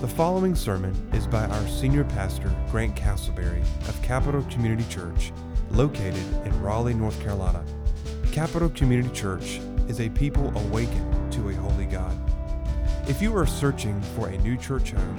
[0.00, 5.32] The following sermon is by our senior pastor, Grant Castleberry of Capital Community Church,
[5.70, 7.64] located in Raleigh, North Carolina.
[8.32, 12.18] Capital Community Church is a people awakened to a holy God.
[13.08, 15.16] If you are searching for a new church home,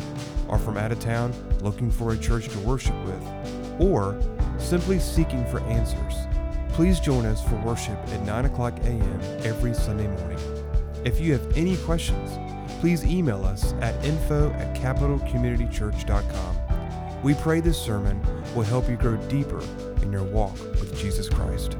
[0.49, 4.19] are from out of town looking for a church to worship with, or
[4.59, 6.27] simply seeking for answers,
[6.73, 9.21] please join us for worship at 9 o'clock a.m.
[9.43, 10.39] every Sunday morning.
[11.05, 12.44] If you have any questions,
[12.79, 17.23] please email us at info at capitalcommunitychurch.com.
[17.23, 18.21] We pray this sermon
[18.53, 19.61] will help you grow deeper
[20.01, 21.77] in your walk with Jesus Christ.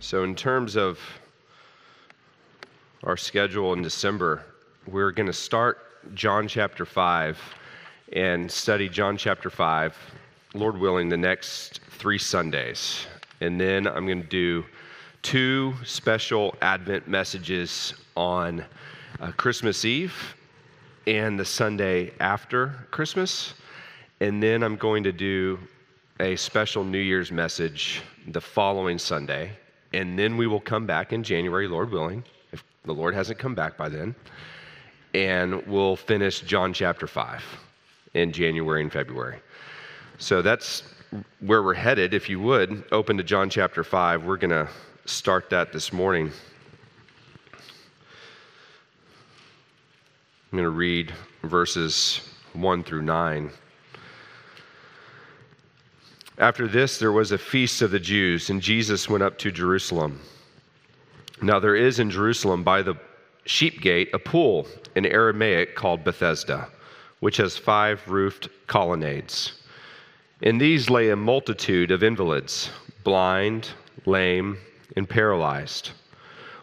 [0.00, 0.98] So, in terms of
[3.04, 4.44] our schedule in December,
[4.86, 5.78] we're going to start
[6.14, 7.38] John chapter 5
[8.12, 9.96] and study John chapter 5,
[10.54, 13.06] Lord willing, the next three Sundays.
[13.40, 14.64] And then I'm going to do
[15.22, 18.64] two special Advent messages on
[19.20, 20.36] uh, Christmas Eve
[21.06, 23.54] and the Sunday after Christmas.
[24.20, 25.58] And then I'm going to do
[26.20, 29.52] a special New Year's message the following Sunday.
[29.92, 33.54] And then we will come back in January, Lord willing, if the Lord hasn't come
[33.54, 34.14] back by then.
[35.14, 37.42] And we'll finish John chapter 5
[38.14, 39.40] in January and February.
[40.18, 40.82] So that's
[41.40, 42.12] where we're headed.
[42.12, 44.24] If you would, open to John chapter 5.
[44.24, 44.68] We're going to
[45.06, 46.30] start that this morning.
[50.50, 52.22] I'm going to read verses
[52.54, 53.50] 1 through 9.
[56.38, 60.18] After this, there was a feast of the Jews, and Jesus went up to Jerusalem.
[61.42, 62.94] Now, there is in Jerusalem by the
[63.44, 66.68] sheep gate a pool in Aramaic called Bethesda,
[67.20, 69.52] which has five roofed colonnades.
[70.40, 72.70] In these lay a multitude of invalids,
[73.04, 73.68] blind,
[74.06, 74.56] lame,
[74.96, 75.90] and paralyzed.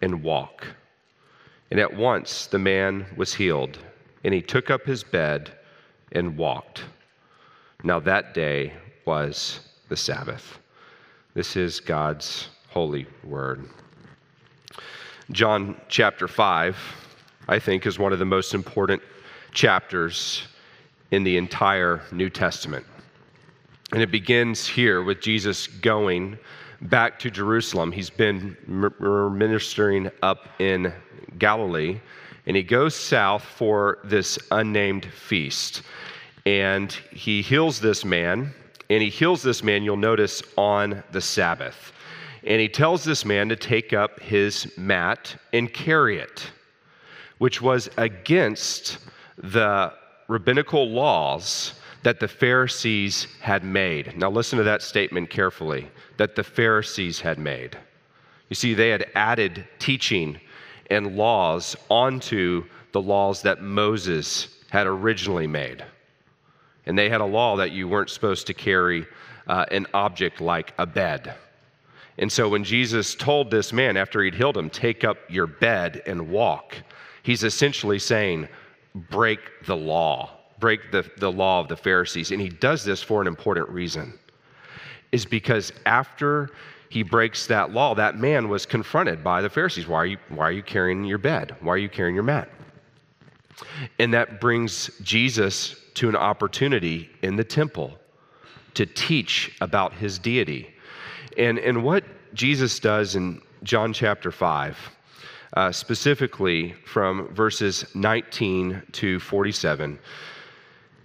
[0.00, 0.66] and walk.
[1.70, 3.78] And at once the man was healed,
[4.24, 5.52] and he took up his bed
[6.12, 6.84] and walked.
[7.84, 8.72] Now that day
[9.04, 10.58] was the Sabbath.
[11.34, 13.68] This is God's holy word.
[15.30, 16.76] John chapter 5,
[17.48, 19.02] I think, is one of the most important
[19.52, 20.48] chapters
[21.10, 22.86] in the entire New Testament.
[23.92, 26.38] And it begins here with Jesus going
[26.82, 27.92] back to Jerusalem.
[27.92, 30.92] He's been ministering up in
[31.38, 32.00] Galilee,
[32.46, 35.82] and he goes south for this unnamed feast.
[36.46, 38.54] And he heals this man,
[38.88, 41.92] and he heals this man, you'll notice, on the Sabbath.
[42.44, 46.50] And he tells this man to take up his mat and carry it,
[47.38, 48.98] which was against
[49.36, 49.92] the
[50.28, 51.74] rabbinical laws
[52.08, 54.16] that the Pharisees had made.
[54.16, 57.76] Now, listen to that statement carefully that the Pharisees had made.
[58.48, 60.40] You see, they had added teaching
[60.88, 65.84] and laws onto the laws that Moses had originally made.
[66.86, 69.06] And they had a law that you weren't supposed to carry
[69.46, 71.34] uh, an object like a bed.
[72.16, 76.00] And so when Jesus told this man after he'd healed him, take up your bed
[76.06, 76.74] and walk,
[77.22, 78.48] he's essentially saying,
[78.94, 82.30] break the law, break the, the law of the Pharisees.
[82.30, 84.18] And he does this for an important reason
[85.12, 86.50] is because after
[86.90, 89.86] he breaks that law, that man was confronted by the Pharisees.
[89.86, 91.56] Why are you, why are you carrying your bed?
[91.60, 92.48] Why are you carrying your mat?
[93.98, 97.98] And that brings Jesus to an opportunity in the temple
[98.74, 100.72] to teach about his deity.
[101.36, 102.04] And, and what
[102.34, 104.78] Jesus does in John chapter 5,
[105.54, 109.98] uh, specifically from verses 19 to 47,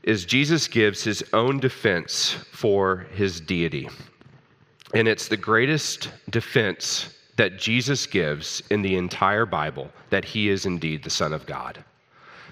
[0.04, 3.90] is Jesus gives his own defense for his deity.
[4.94, 10.66] And it's the greatest defense that Jesus gives in the entire Bible that he is
[10.66, 11.84] indeed the Son of God.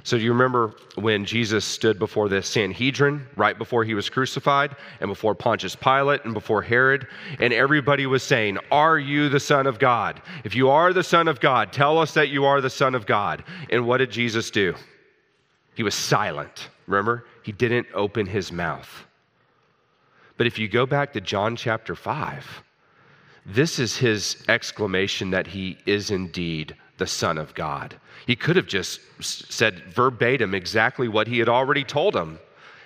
[0.03, 4.75] So, do you remember when Jesus stood before the Sanhedrin right before he was crucified,
[5.00, 7.06] and before Pontius Pilate, and before Herod?
[7.39, 10.19] And everybody was saying, Are you the Son of God?
[10.44, 13.06] If you are the Son of God, tell us that you are the Son of
[13.06, 13.44] God.
[13.69, 14.74] And what did Jesus do?
[15.75, 16.69] He was silent.
[16.88, 17.25] Remember?
[17.43, 19.05] He didn't open his mouth.
[20.38, 22.63] But if you go back to John chapter 5,
[23.45, 27.95] this is his exclamation that he is indeed the Son of God.
[28.27, 32.39] He could have just said verbatim exactly what he had already told them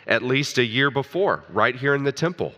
[0.07, 2.53] at least a year before, right here in the temple,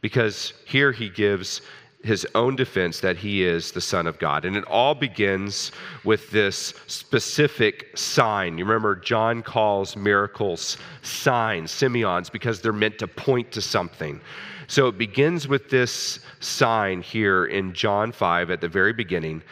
[0.00, 1.62] because here he gives
[2.08, 4.46] his own defense that he is the Son of God.
[4.46, 5.70] And it all begins
[6.04, 8.56] with this specific sign.
[8.56, 14.20] You remember, John calls miracles signs, semeions, because they're meant to point to something.
[14.68, 19.42] So it begins with this sign here in John 5 at the very beginning.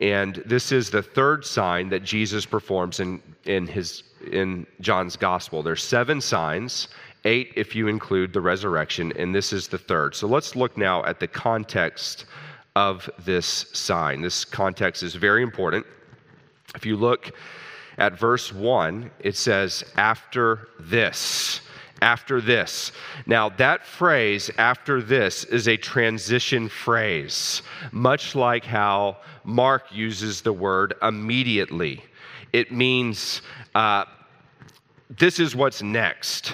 [0.00, 5.62] And this is the third sign that Jesus performs in, in, his, in John's gospel.
[5.62, 6.88] There's seven signs,
[7.24, 10.14] eight if you include the resurrection, and this is the third.
[10.14, 12.26] So let's look now at the context
[12.76, 14.22] of this sign.
[14.22, 15.86] This context is very important.
[16.74, 17.32] If you look
[17.98, 21.60] at verse 1, it says, After this
[22.00, 22.92] after this.
[23.26, 27.62] Now, that phrase, after this, is a transition phrase,
[27.92, 32.04] much like how Mark uses the word immediately.
[32.52, 33.42] It means
[33.74, 34.04] uh,
[35.10, 36.52] this is what's next.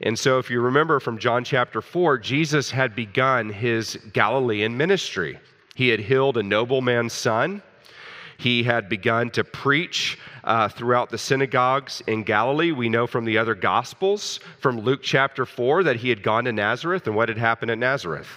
[0.00, 5.38] And so, if you remember from John chapter 4, Jesus had begun his Galilean ministry.
[5.74, 7.62] He had healed a nobleman's son.
[8.36, 12.70] He had begun to preach uh, throughout the synagogues in Galilee.
[12.70, 16.52] We know from the other Gospels, from Luke chapter 4, that he had gone to
[16.52, 17.08] Nazareth.
[17.08, 18.28] And what had happened at Nazareth?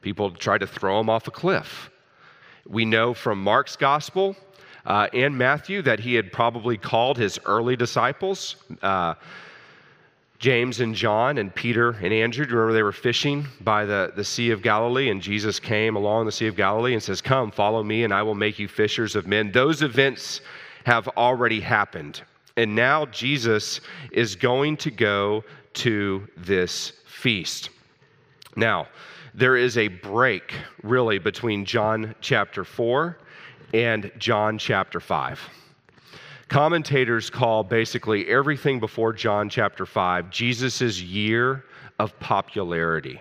[0.00, 1.90] People tried to throw him off a cliff.
[2.66, 4.34] We know from Mark's Gospel
[4.86, 8.56] uh, and Matthew that he had probably called his early disciples.
[8.80, 9.14] Uh,
[10.38, 14.12] James and John and Peter and Andrew, do you remember they were fishing by the,
[14.14, 15.10] the Sea of Galilee?
[15.10, 18.22] And Jesus came along the Sea of Galilee and says, Come, follow me, and I
[18.22, 19.52] will make you fishers of men.
[19.52, 20.40] Those events
[20.84, 22.22] have already happened.
[22.56, 23.80] And now Jesus
[24.12, 25.44] is going to go
[25.74, 27.70] to this feast.
[28.56, 28.86] Now,
[29.34, 33.18] there is a break, really, between John chapter 4
[33.72, 35.40] and John chapter 5.
[36.54, 41.64] Commentators call basically everything before John chapter 5 Jesus' year
[41.98, 43.20] of popularity.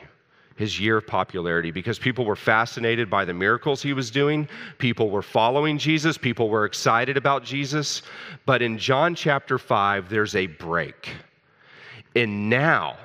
[0.56, 4.48] His year of popularity because people were fascinated by the miracles he was doing.
[4.78, 6.16] People were following Jesus.
[6.16, 8.04] People were excited about Jesus.
[8.46, 11.10] But in John chapter 5, there's a break.
[12.16, 12.98] And now,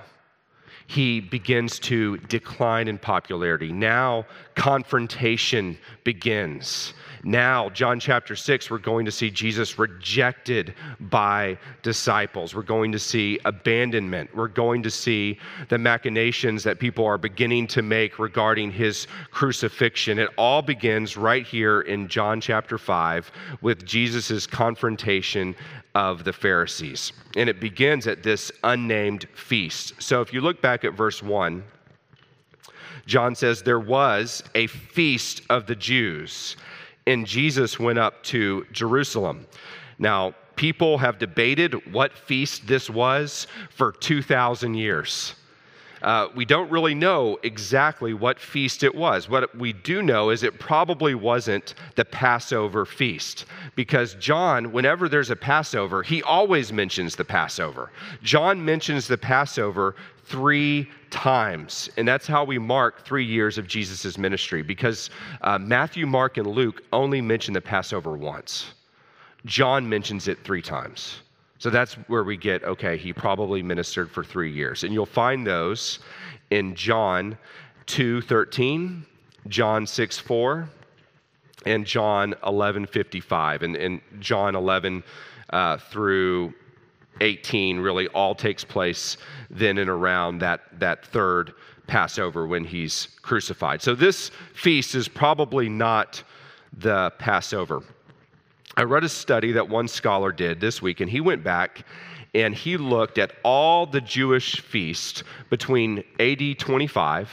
[0.88, 3.72] he begins to decline in popularity.
[3.72, 6.92] Now, confrontation begins.
[7.24, 12.54] Now, John chapter 6, we're going to see Jesus rejected by disciples.
[12.54, 14.34] We're going to see abandonment.
[14.34, 15.38] We're going to see
[15.68, 20.18] the machinations that people are beginning to make regarding his crucifixion.
[20.18, 23.30] It all begins right here in John chapter 5
[23.60, 25.54] with Jesus' confrontation
[25.94, 27.12] of the Pharisees.
[27.36, 30.00] And it begins at this unnamed feast.
[30.00, 31.64] So if you look back at verse 1,
[33.08, 36.56] John says, There was a feast of the Jews,
[37.08, 39.46] and Jesus went up to Jerusalem.
[39.98, 45.34] Now, people have debated what feast this was for 2,000 years.
[46.02, 49.28] Uh, we don't really know exactly what feast it was.
[49.28, 55.30] What we do know is it probably wasn't the Passover feast because John, whenever there's
[55.30, 57.90] a Passover, he always mentions the Passover.
[58.22, 59.96] John mentions the Passover
[60.28, 65.10] three times, and that's how we mark three years of Jesus' ministry because
[65.40, 68.74] uh, Matthew, Mark, and Luke only mention the Passover once.
[69.46, 71.20] John mentions it three times.
[71.58, 74.84] So that's where we get, okay, he probably ministered for three years.
[74.84, 75.98] And you'll find those
[76.50, 77.36] in John
[77.86, 79.04] 2 13,
[79.48, 80.68] John 6 4,
[81.66, 83.62] and John 11 55.
[83.62, 85.02] And, and John 11
[85.50, 86.54] uh, through
[87.20, 89.16] 18 really all takes place
[89.50, 91.54] then and around that, that third
[91.86, 93.82] Passover when he's crucified.
[93.82, 96.22] So this feast is probably not
[96.72, 97.82] the Passover.
[98.76, 101.84] I read a study that one scholar did this week, and he went back
[102.34, 107.30] and he looked at all the Jewish feasts between AD 25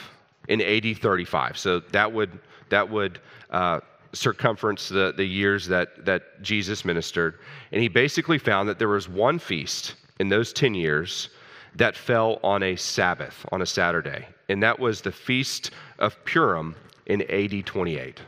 [0.50, 1.58] and AD 35.
[1.58, 2.40] So that would
[2.70, 3.20] that would
[3.52, 3.82] uh,
[4.16, 7.40] circumference the, the years that, that Jesus ministered.
[7.72, 11.30] And he basically found that there was one feast in those 10 years
[11.76, 14.28] that fell on a Sabbath, on a Saturday.
[14.50, 18.22] And that was the Feast of Purim in AD 28.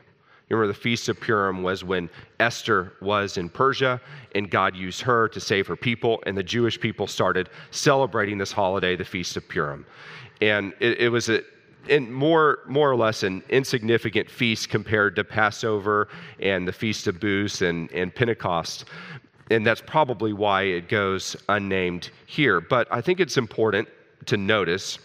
[0.50, 4.00] You remember the Feast of Purim was when Esther was in Persia
[4.34, 8.52] and God used her to save her people, and the Jewish people started celebrating this
[8.52, 9.86] holiday, the Feast of Purim.
[10.42, 11.42] And it, it was a,
[11.90, 17.20] in more, more or less an insignificant feast compared to Passover and the Feast of
[17.20, 18.86] Booths and, and Pentecost.
[19.50, 22.60] And that's probably why it goes unnamed here.
[22.60, 23.88] But I think it's important
[24.26, 25.00] to notice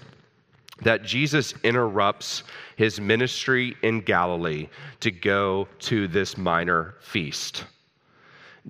[0.83, 2.43] that Jesus interrupts
[2.77, 4.69] his ministry in Galilee
[5.01, 7.65] to go to this minor feast.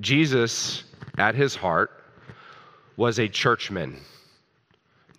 [0.00, 0.84] Jesus,
[1.18, 2.04] at his heart,
[2.96, 3.98] was a churchman.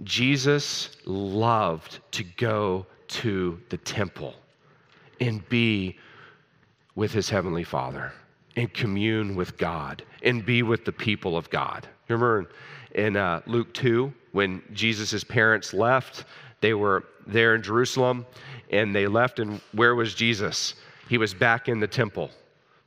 [0.04, 4.34] Jesus loved to go to the temple
[5.20, 5.98] and be
[6.96, 8.12] with his heavenly Father
[8.56, 11.88] and commune with God and be with the people of God.
[12.08, 12.50] Remember
[12.96, 16.26] in uh, Luke 2 when Jesus' parents left,
[16.62, 18.26] they were there in Jerusalem
[18.70, 20.76] and they left, and where was Jesus?
[21.10, 22.32] He was back in the temple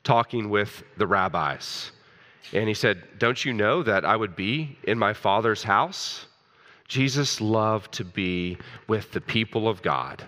[0.03, 1.93] talking with the rabbis.
[2.53, 6.27] And he said, Don't you know that I would be in my Father's house?
[6.89, 10.25] Jesus loved to be with the people of God,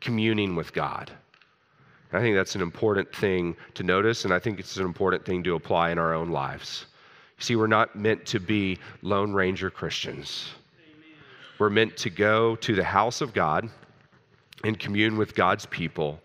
[0.00, 1.10] communing with God.
[2.12, 5.44] I think that's an important thing to notice, and I think it's an important thing
[5.44, 6.86] to apply in our own lives.
[7.38, 10.50] You see, we're not meant to be Lone Ranger Christians.
[10.76, 11.16] Amen.
[11.58, 13.70] We're meant to go to the house of God
[14.64, 16.20] and commune with God's people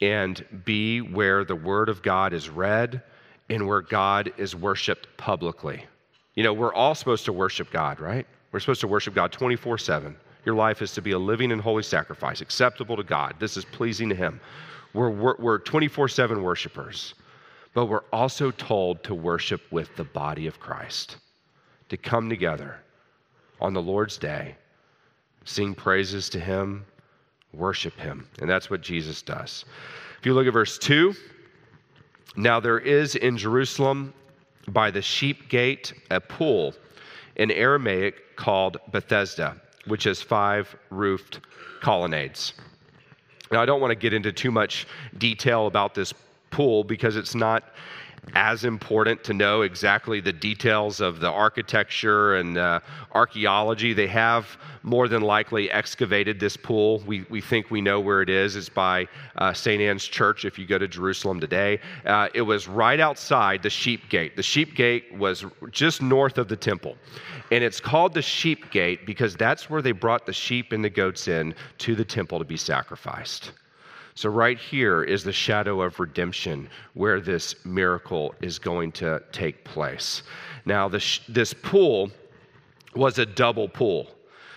[0.00, 3.02] and be where the Word of God is read
[3.50, 5.84] and where God is worshiped publicly.
[6.34, 8.26] You know, we're all supposed to worship God, right?
[8.52, 10.16] We're supposed to worship God 24 7.
[10.44, 13.34] Your life is to be a living and holy sacrifice, acceptable to God.
[13.38, 14.40] This is pleasing to Him.
[14.92, 17.14] We're 24 7 worshipers,
[17.74, 21.18] but we're also told to worship with the body of Christ,
[21.88, 22.76] to come together
[23.60, 24.56] on the Lord's day,
[25.44, 26.84] sing praises to Him,
[27.52, 28.26] worship Him.
[28.40, 29.64] And that's what Jesus does.
[30.18, 31.14] If you look at verse 2,
[32.36, 34.12] now there is in Jerusalem
[34.68, 36.74] by the sheep gate a pool
[37.40, 39.56] in Aramaic called Bethesda,
[39.86, 41.40] which has five roofed
[41.80, 42.52] colonnades.
[43.50, 46.12] Now, I don't want to get into too much detail about this
[46.50, 47.64] pool because it's not
[48.34, 52.80] as important to know exactly the details of the architecture and uh,
[53.12, 53.92] archaeology.
[53.92, 57.02] They have more than likely excavated this pool.
[57.06, 58.56] We, we think we know where it is.
[58.56, 59.80] It's by uh, St.
[59.80, 61.80] Anne's Church if you go to Jerusalem today.
[62.04, 64.36] Uh, it was right outside the sheep gate.
[64.36, 66.96] The sheep gate was just north of the temple.
[67.50, 70.90] And it's called the sheep gate because that's where they brought the sheep and the
[70.90, 73.52] goats in to the temple to be sacrificed.
[74.20, 79.64] So, right here is the shadow of redemption where this miracle is going to take
[79.64, 80.24] place.
[80.66, 82.10] Now, this, this pool
[82.94, 84.10] was a double pool.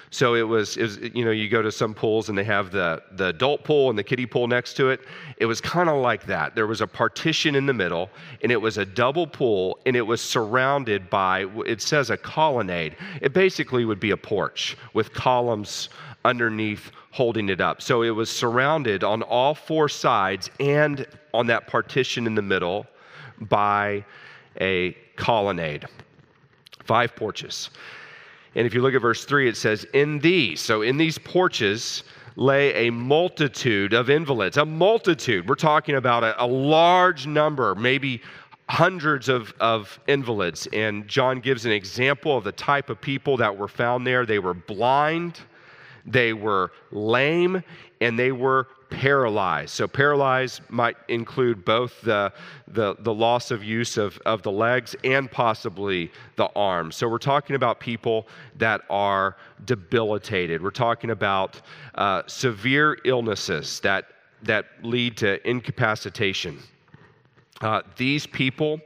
[0.10, 2.72] So it was, it was, you know, you go to some pools and they have
[2.72, 5.00] the, the adult pool and the kiddie pool next to it.
[5.38, 6.54] It was kind of like that.
[6.56, 8.12] There was a partition in the middle
[8.44, 12.96] and it was a double pool and it was surrounded by, it says a colonnade.
[13.22, 15.90] It basically would be a porch with columns
[16.26, 17.82] underneath holding it up.
[17.82, 22.86] So it was surrounded on all four sides and on that partition in the middle
[23.42, 24.06] by
[24.62, 25.86] a colonnade,
[26.84, 27.70] five porches.
[28.56, 32.04] And if you look at verse 3, it says, In these, so in these porches,
[32.36, 34.58] lay a multitude of invalids.
[34.58, 35.48] A multitude.
[35.48, 38.22] We're talking about a, a large number, maybe
[38.70, 40.68] hundreds of, of invalids.
[40.74, 44.26] And John gives an example of the type of people that were found there.
[44.26, 45.40] They were blind,
[46.06, 47.64] they were lame,
[48.02, 49.72] and they were paralyzed.
[49.72, 52.32] So, paralyzed might include both the,
[52.68, 56.96] the, the, loss of use of, of the legs and possibly the arms.
[56.96, 60.62] So, we're talking about people that are debilitated.
[60.62, 61.62] We're talking about
[61.96, 64.06] uh, severe illnesses that,
[64.44, 66.60] that lead to incapacitation.
[67.62, 68.80] Uh, these people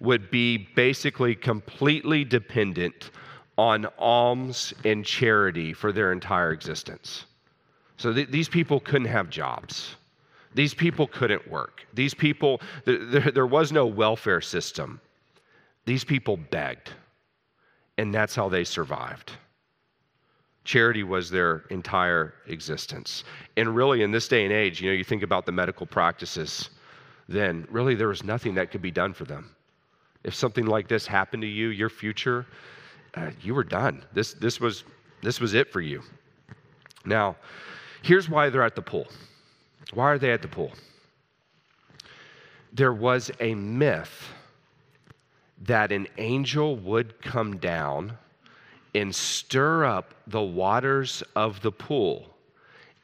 [0.00, 3.10] would be basically completely dependent
[3.56, 7.26] on alms and charity for their entire existence.
[7.96, 9.96] So th- these people couldn't have jobs.
[10.54, 11.86] These people couldn't work.
[11.94, 15.00] These people, th- th- there was no welfare system.
[15.84, 16.90] These people begged,
[17.98, 19.32] and that's how they survived.
[20.64, 23.24] Charity was their entire existence.
[23.56, 26.70] And really, in this day and age, you know, you think about the medical practices,
[27.28, 29.54] then really there was nothing that could be done for them.
[30.24, 32.46] If something like this happened to you, your future,
[33.16, 34.04] uh, you were done.
[34.12, 34.84] This, this, was,
[35.22, 36.02] this was it for you.
[37.04, 37.36] Now,
[38.02, 39.06] here's why they're at the pool.
[39.92, 40.72] Why are they at the pool?
[42.72, 44.28] There was a myth
[45.62, 48.16] that an angel would come down
[48.94, 52.34] and stir up the waters of the pool.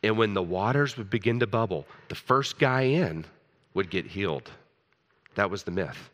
[0.03, 3.25] And when the waters would begin to bubble, the first guy in
[3.75, 4.51] would get healed.
[5.35, 6.11] That was the myth.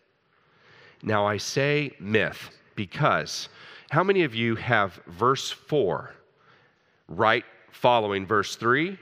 [1.02, 3.48] Now, I say myth because
[3.90, 6.12] how many of you have verse 4
[7.09, 8.99] right following verse 3?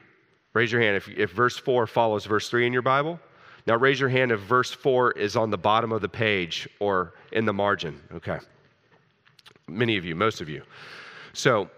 [0.52, 3.18] Raise your hand if, if verse 4 follows verse 3 in your Bible.
[3.66, 7.14] Now, raise your hand if verse 4 is on the bottom of the page or
[7.32, 8.00] in the margin.
[8.12, 8.38] Okay.
[9.66, 10.62] Many of you, most of you.
[11.32, 11.70] So,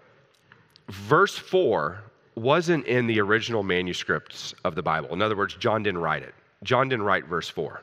[0.89, 2.03] verse 4
[2.35, 5.13] wasn't in the original manuscripts of the Bible.
[5.13, 6.35] In other words, John didn't write it.
[6.63, 7.81] John didn't write verse 4.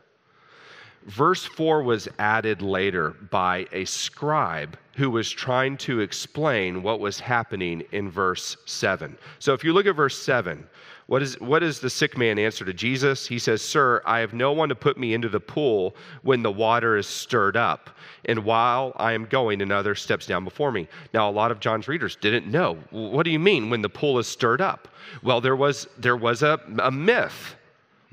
[1.07, 7.19] Verse 4 was added later by a scribe who was trying to explain what was
[7.19, 9.17] happening in verse 7.
[9.39, 10.67] So if you look at verse 7,
[11.07, 13.27] what, is, what does the sick man answer to Jesus?
[13.27, 16.51] He says, Sir, I have no one to put me into the pool when the
[16.51, 17.91] water is stirred up.
[18.25, 20.89] And while I am going, another steps down before me.
[21.13, 22.79] Now, a lot of John's readers didn't know.
[22.91, 24.89] What do you mean when the pool is stirred up?
[25.23, 27.57] Well, there was, there was a, a myth.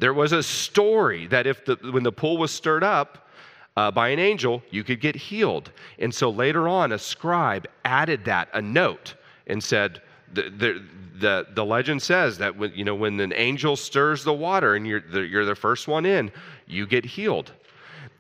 [0.01, 3.29] There was a story that if the, when the pool was stirred up,
[3.77, 5.71] uh, by an angel, you could get healed.
[5.99, 9.13] And so later on, a scribe added that, a note,
[9.45, 10.01] and said,
[10.33, 10.83] the, the,
[11.19, 14.87] the, the legend says that when, you know, when an angel stirs the water and
[14.87, 16.31] you're the, you're the first one in,
[16.65, 17.51] you get healed.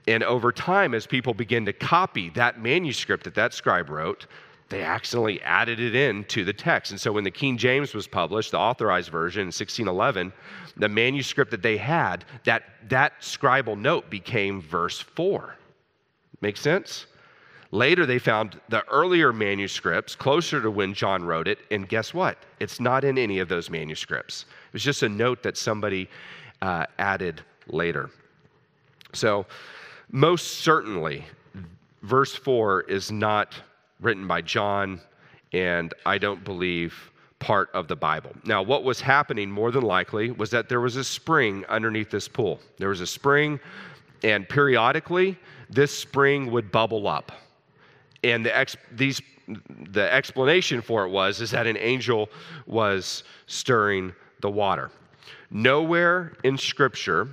[0.07, 4.27] And over time, as people begin to copy that manuscript that that scribe wrote,
[4.71, 6.91] they accidentally added it in to the text.
[6.91, 10.33] And so when the King James was published, the authorized version in 1611,
[10.77, 15.55] the manuscript that they had, that, that scribal note became verse 4.
[16.39, 17.05] Make sense?
[17.71, 22.37] Later, they found the earlier manuscripts closer to when John wrote it, and guess what?
[22.59, 24.45] It's not in any of those manuscripts.
[24.67, 26.09] It was just a note that somebody
[26.61, 28.09] uh, added later.
[29.13, 29.45] So,
[30.09, 31.25] most certainly,
[32.01, 33.55] verse 4 is not
[34.01, 34.99] written by John,
[35.53, 38.31] and I don't believe part of the Bible.
[38.43, 42.27] Now, what was happening more than likely was that there was a spring underneath this
[42.27, 42.59] pool.
[42.77, 43.59] There was a spring,
[44.23, 45.37] and periodically,
[45.69, 47.31] this spring would bubble up
[48.23, 49.21] and the, ex, these,
[49.67, 52.29] the explanation for it was is that an angel
[52.67, 54.91] was stirring the water.
[55.49, 57.27] Nowhere in Scripture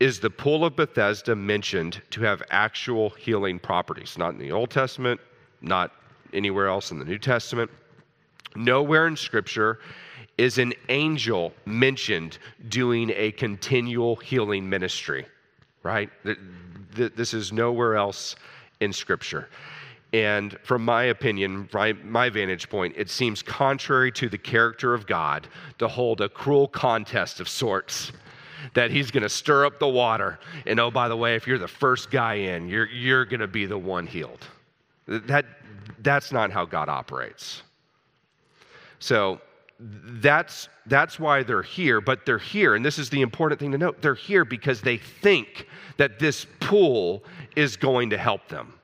[0.00, 4.16] is the pool of Bethesda mentioned to have actual healing properties.
[4.18, 5.20] Not in the Old Testament,
[5.62, 5.92] not
[6.32, 7.70] anywhere else in the New Testament.
[8.54, 9.78] Nowhere in Scripture
[10.38, 12.38] is an angel mentioned
[12.68, 15.26] doing a continual healing ministry,
[15.82, 16.10] right?
[16.94, 18.36] This is nowhere else
[18.80, 19.48] in Scripture.
[20.12, 25.48] And from my opinion, my, vantage point, it seems contrary to the character of God
[25.78, 28.12] to hold a cruel contest of sorts.
[28.74, 30.38] That he's going to stir up the water.
[30.66, 33.48] And oh, by the way, if you're the first guy in, you're, you're going to
[33.48, 34.46] be the one healed.
[35.06, 35.44] That,
[36.00, 37.62] that's not how God operates.
[38.98, 39.40] So
[39.78, 43.78] that's, that's why they're here, but they're here, and this is the important thing to
[43.78, 47.24] note they're here because they think that this pool
[47.56, 48.74] is going to help them.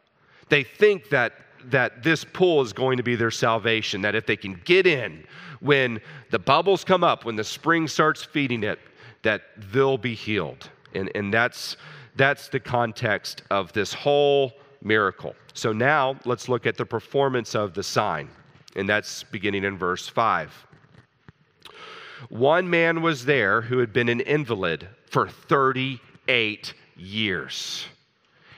[0.49, 1.35] They think that,
[1.67, 5.25] that this pool is going to be their salvation, that if they can get in
[5.61, 6.01] when
[6.31, 8.79] the bubbles come up, when the spring starts feeding it,
[9.23, 10.71] that they'll be healed.
[10.95, 11.77] And, and that's,
[12.17, 15.35] that's the context of this whole miracle.
[15.55, 18.29] So now let's look at the performance of the sign,
[18.77, 20.67] and that's beginning in verse 5.
[22.29, 27.87] One man was there who had been an invalid for 38 years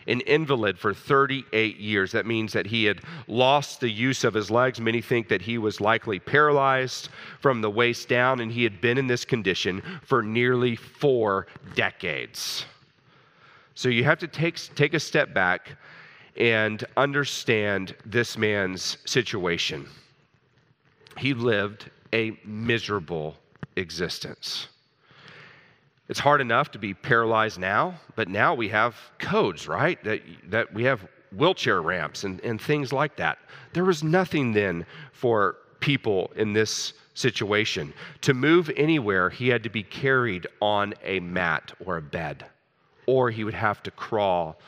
[0.06, 2.12] an invalid for 38 years.
[2.12, 4.80] That means that he had lost the use of his legs.
[4.80, 7.08] Many think that he was likely paralyzed
[7.40, 12.64] from the waist down, and he had been in this condition for nearly four decades.
[13.74, 15.76] So you have to take, take a step back
[16.40, 19.86] and understand this man's situation.
[21.18, 23.36] He lived a miserable
[23.76, 24.68] existence.
[26.08, 30.02] It's hard enough to be paralyzed now, but now we have codes, right?
[30.02, 33.38] That, that we have wheelchair ramps and, and things like that.
[33.74, 37.92] There was nothing then for people in this situation.
[38.22, 42.46] To move anywhere, he had to be carried on a mat or a bed,
[43.04, 44.58] or he would have to crawl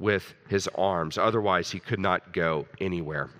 [0.00, 1.18] with his arms.
[1.18, 3.30] Otherwise, he could not go anywhere.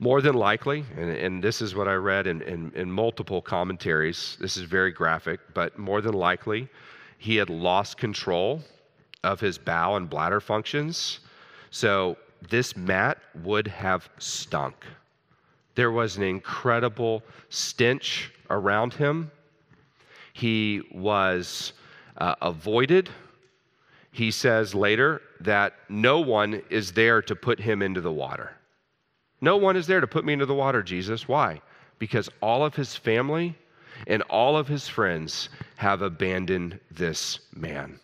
[0.00, 4.36] More than likely, and, and this is what I read in, in, in multiple commentaries,
[4.40, 6.68] this is very graphic, but more than likely,
[7.18, 8.60] he had lost control
[9.22, 11.20] of his bowel and bladder functions.
[11.70, 12.16] So
[12.50, 14.74] this mat would have stunk.
[15.74, 19.30] There was an incredible stench around him.
[20.32, 21.72] He was
[22.18, 23.10] uh, avoided.
[24.14, 28.52] He says later that no one is there to put him into the water.
[29.40, 31.26] No one is there to put me into the water, Jesus.
[31.26, 31.60] Why?
[31.98, 33.58] Because all of his family
[34.06, 37.98] and all of his friends have abandoned this man.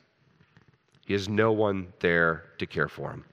[1.06, 3.24] He has no one there to care for him.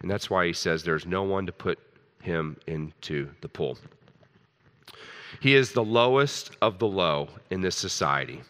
[0.00, 1.78] And that's why he says there's no one to put
[2.20, 3.78] him into the pool.
[5.38, 8.42] He is the lowest of the low in this society.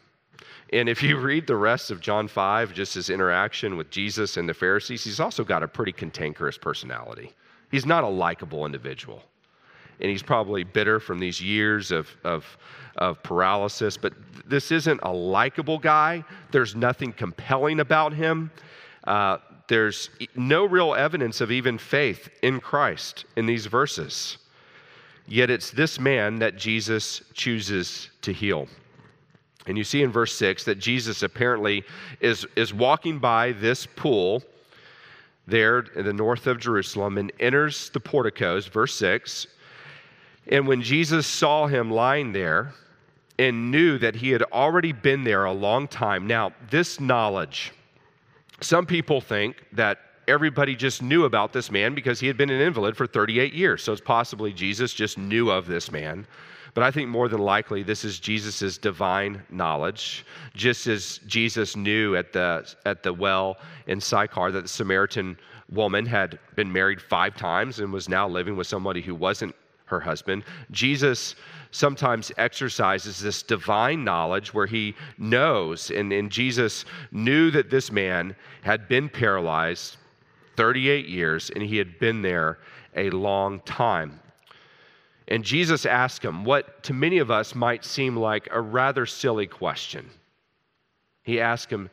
[0.72, 4.48] And if you read the rest of John 5, just his interaction with Jesus and
[4.48, 7.32] the Pharisees, he's also got a pretty cantankerous personality.
[7.70, 9.22] He's not a likable individual.
[10.00, 12.44] and he's probably bitter from these years of, of,
[12.96, 13.96] of paralysis.
[13.96, 14.14] But
[14.46, 18.50] this isn't a likable guy, there's nothing compelling about him.
[19.04, 24.38] Uh, there's no real evidence of even faith in Christ in these verses.
[25.26, 28.68] Yet it's this man that Jesus chooses to heal.
[29.66, 31.84] And you see in verse 6 that Jesus apparently
[32.20, 34.42] is, is walking by this pool
[35.46, 39.46] there in the north of Jerusalem and enters the porticos, verse 6.
[40.48, 42.72] And when Jesus saw him lying there
[43.38, 47.72] and knew that he had already been there a long time, now, this knowledge,
[48.60, 49.98] some people think that
[50.28, 53.82] everybody just knew about this man because he had been an invalid for 38 years.
[53.82, 56.26] So it's possibly Jesus just knew of this man.
[56.74, 62.16] But I think more than likely, this is Jesus' divine knowledge, just as Jesus knew
[62.16, 65.36] at the, at the well in Sychar that the Samaritan
[65.70, 69.54] woman had been married five times and was now living with somebody who wasn't
[69.86, 70.44] her husband.
[70.70, 71.34] Jesus
[71.70, 78.34] sometimes exercises this divine knowledge where he knows, and, and Jesus knew that this man
[78.62, 79.96] had been paralyzed
[80.56, 82.58] 38 years and he had been there
[82.96, 84.20] a long time.
[85.32, 89.46] And Jesus asked him what to many of us might seem like a rather silly
[89.46, 90.10] question.
[91.22, 91.88] He asked him,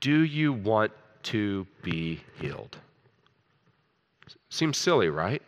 [0.00, 0.92] Do you want
[1.24, 2.78] to be healed?
[4.48, 5.42] Seems silly, right?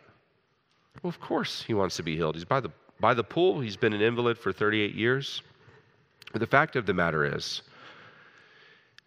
[1.01, 2.35] Well, of course he wants to be healed.
[2.35, 5.41] He's by the, by the pool, he's been an invalid for 38 years.
[6.31, 7.63] But the fact of the matter is,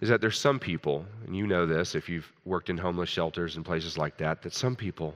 [0.01, 3.55] is that there's some people, and you know this if you've worked in homeless shelters
[3.55, 5.15] and places like that, that some people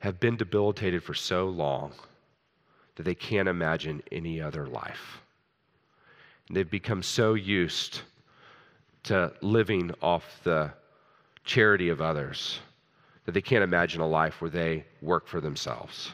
[0.00, 1.92] have been debilitated for so long
[2.96, 5.20] that they can't imagine any other life.
[6.48, 8.00] And they've become so used
[9.04, 10.72] to living off the
[11.44, 12.58] charity of others
[13.24, 16.12] that they can't imagine a life where they work for themselves.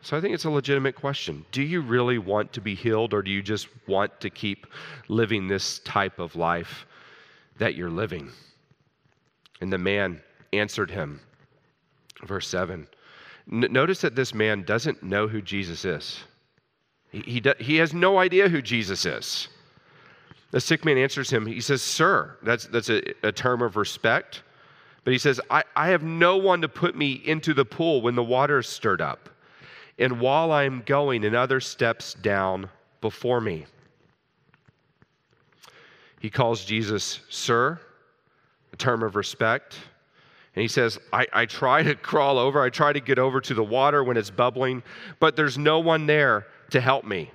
[0.00, 1.44] So I think it's a legitimate question.
[1.50, 4.66] Do you really want to be healed, or do you just want to keep
[5.08, 6.86] living this type of life
[7.58, 8.30] that you're living?
[9.60, 10.20] And the man
[10.52, 11.20] answered him
[12.26, 12.86] verse 7.
[13.50, 16.24] N- notice that this man doesn't know who Jesus is.
[17.10, 19.48] He, he, do, he has no idea who Jesus is.
[20.50, 24.42] The sick man answers him, he says, Sir, that's, that's a, a term of respect.
[25.04, 28.14] But he says, I, I have no one to put me into the pool when
[28.14, 29.28] the water is stirred up.
[29.98, 32.68] And while I'm going, another steps down
[33.00, 33.66] before me.
[36.20, 37.78] He calls Jesus, Sir,
[38.72, 39.76] a term of respect.
[40.54, 43.54] And he says, I, I try to crawl over, I try to get over to
[43.54, 44.82] the water when it's bubbling,
[45.18, 47.30] but there's no one there to help me.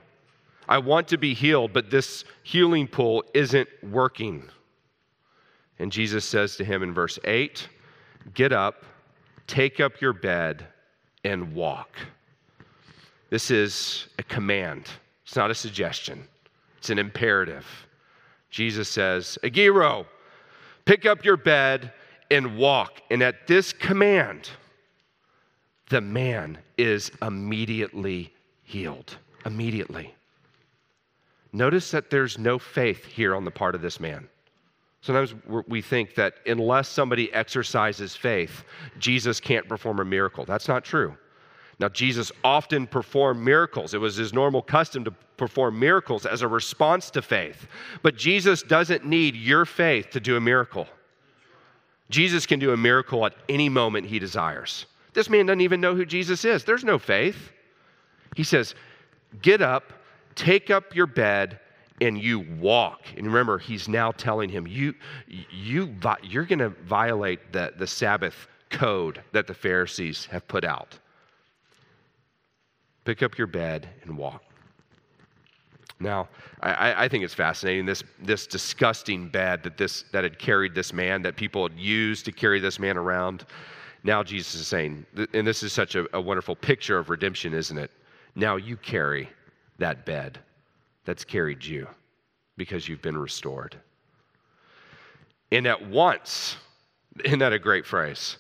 [0.70, 4.44] I want to be healed, but this healing pool isn't working.
[5.80, 7.68] And Jesus says to him in verse 8,
[8.34, 8.86] Get up,
[9.48, 10.68] take up your bed,
[11.24, 11.98] and walk.
[13.30, 14.88] This is a command,
[15.26, 16.26] it's not a suggestion,
[16.78, 17.66] it's an imperative.
[18.50, 20.06] Jesus says, Egeire,
[20.86, 21.92] pick up your bed
[22.32, 23.02] and walk.
[23.10, 24.50] And at this command,
[25.90, 29.18] the man is immediately healed.
[29.46, 30.14] Immediately.
[31.52, 34.28] Notice that there's no faith here on the part of this man.
[35.02, 35.34] Sometimes
[35.68, 38.64] we think that unless somebody exercises faith,
[39.00, 40.46] Jesus can't perform a miracle.
[40.46, 41.16] That's not true.
[41.80, 43.94] Now, Jesus often performed miracles.
[43.94, 47.68] It was his normal custom to perform miracles as a response to faith.
[48.04, 50.88] But Jesus doesn't need your faith to do a miracle.
[52.10, 54.86] Jesus can do a miracle at any moment he desires.
[55.14, 56.64] This man doesn't even know who Jesus is.
[56.64, 57.52] There's no faith.
[58.36, 58.76] He says,
[59.42, 59.94] Get up,
[60.36, 61.60] take up your bed,
[62.02, 63.02] and you walk.
[63.16, 64.96] And remember, he's now telling him, You,
[65.28, 70.98] you, you're going to violate the, the Sabbath code that the Pharisees have put out.
[73.06, 74.44] Pick up your bed and walk.
[76.00, 76.30] Now,
[76.62, 80.94] I, I, think it's fascinating this, this disgusting bed that, this, that had carried this
[80.94, 83.46] man, that people had used to carry this man around.
[84.04, 87.78] Now, Jesus is saying, and this is such a, a wonderful picture of redemption, isn't
[87.78, 87.92] it?
[88.36, 89.30] Now you carry
[89.78, 90.40] that bed
[91.04, 91.88] that's carried you
[92.56, 93.76] because you've been restored.
[95.52, 96.56] And at once,
[97.26, 98.38] isn't that a great phrase?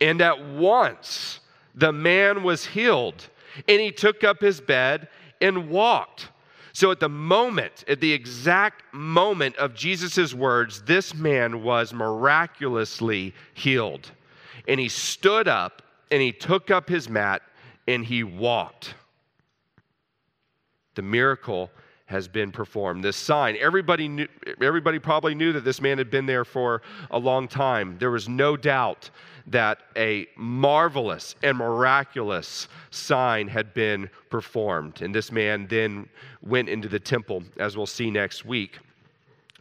[0.00, 1.40] And at once,
[1.74, 3.28] the man was healed,
[3.68, 5.08] and he took up his bed
[5.40, 6.30] and walked.
[6.76, 13.32] So, at the moment, at the exact moment of Jesus' words, this man was miraculously
[13.54, 14.10] healed.
[14.68, 17.40] And he stood up and he took up his mat
[17.88, 18.92] and he walked.
[20.96, 21.70] The miracle
[22.06, 23.02] has been performed.
[23.04, 24.28] This sign, everybody knew,
[24.60, 27.96] everybody probably knew that this man had been there for a long time.
[27.98, 29.10] There was no doubt
[29.48, 35.02] that a marvelous and miraculous sign had been performed.
[35.02, 36.08] And this man then
[36.42, 38.78] went into the temple, as we'll see next week,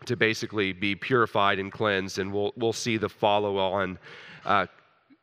[0.05, 2.19] to basically be purified and cleansed.
[2.19, 3.97] And we'll, we'll see the follow on
[4.43, 4.67] uh,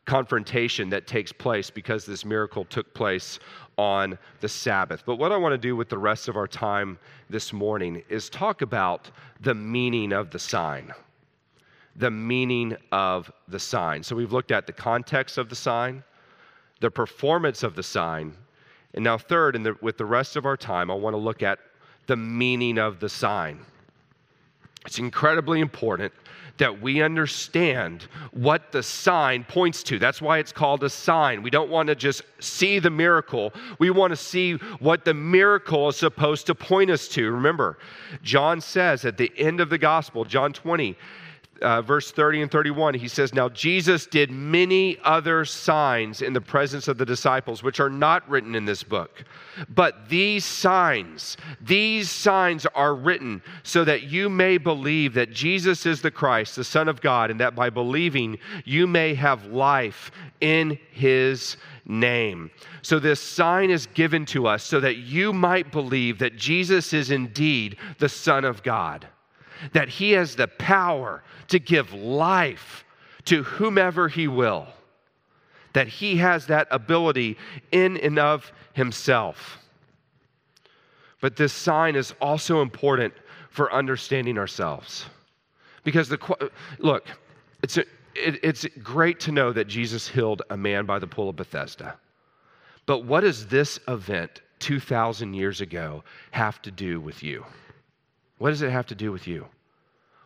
[0.05, 3.39] confrontation that takes place because this miracle took place
[3.79, 5.05] on the Sabbath.
[5.07, 6.99] But what I want to do with the rest of our time
[7.31, 9.11] this morning is talk about
[9.41, 10.93] the meaning of the sign.
[11.97, 14.03] The meaning of the sign.
[14.03, 16.03] So we've looked at the context of the sign,
[16.81, 18.35] the performance of the sign,
[18.95, 21.59] and now, third, the, with the rest of our time, I want to look at
[22.07, 23.61] the meaning of the sign.
[24.85, 26.13] It's incredibly important
[26.59, 29.99] that we understand what the sign points to.
[29.99, 31.43] That's why it's called a sign.
[31.43, 35.89] We don't want to just see the miracle, we want to see what the miracle
[35.89, 37.31] is supposed to point us to.
[37.31, 37.79] Remember,
[38.23, 40.97] John says at the end of the gospel, John 20,
[41.63, 46.41] uh, verse 30 and 31, he says, Now Jesus did many other signs in the
[46.41, 49.25] presence of the disciples, which are not written in this book.
[49.69, 56.03] But these signs, these signs are written so that you may believe that Jesus is
[56.03, 60.79] the Christ, the Son of God, and that by believing you may have life in
[60.91, 62.51] his name.
[62.83, 67.11] So, this sign is given to us so that you might believe that Jesus is
[67.11, 69.07] indeed the Son of God
[69.73, 72.85] that He has the power to give life
[73.27, 74.67] to whomever He will,
[75.73, 77.37] that He has that ability
[77.71, 79.59] in and of Himself.
[81.21, 83.15] But this sign is also important
[83.51, 85.07] for understanding ourselves.
[85.85, 87.07] Because the look,
[87.63, 87.83] it's, a,
[88.15, 91.97] it, it's great to know that Jesus healed a man by the pool of Bethesda.
[92.87, 97.45] But what does this event 2,000 years ago have to do with you?
[98.39, 99.47] What does it have to do with you?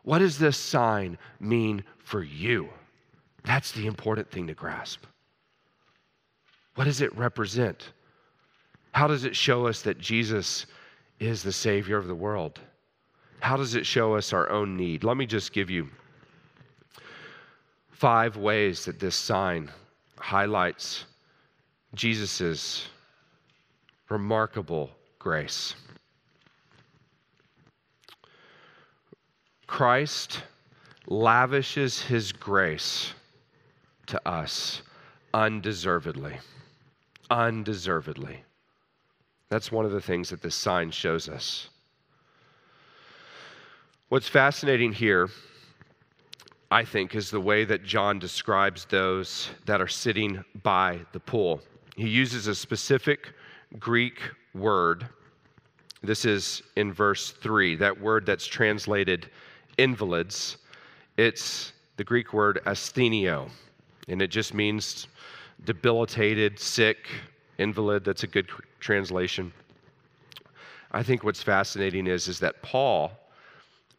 [0.03, 2.69] What does this sign mean for you?
[3.45, 5.05] That's the important thing to grasp.
[6.77, 7.91] What does it represent?
[8.93, 10.67] How does it show us that Jesus
[11.19, 12.61] is the Savior of the world?
[13.41, 15.05] How does it show us our own need?
[15.05, 15.89] Let me just give you
[17.91, 19.71] five ways that this sign
[20.19, 21.05] highlights
[21.95, 22.89] Jesus'
[24.09, 25.75] remarkable grace.
[29.67, 30.43] Christ
[31.07, 33.13] lavishes his grace
[34.07, 34.83] to us
[35.35, 36.39] undeservedly.
[37.31, 38.43] Undeservedly.
[39.49, 41.69] That's one of the things that this sign shows us.
[44.09, 45.29] What's fascinating here,
[46.71, 51.61] I think, is the way that John describes those that are sitting by the pool.
[51.97, 53.33] He uses a specific
[53.79, 54.21] Greek
[54.55, 55.09] word.
[56.03, 59.31] This is in verse 3, that word that's translated
[59.79, 60.57] invalids,
[61.17, 63.49] it's the Greek word asthenio,
[64.09, 65.09] and it just means
[65.65, 67.09] debilitated, sick,
[67.59, 68.05] invalid.
[68.05, 68.49] That's a good
[68.81, 69.53] translation.
[70.93, 73.13] I think what's fascinating is, is that Paul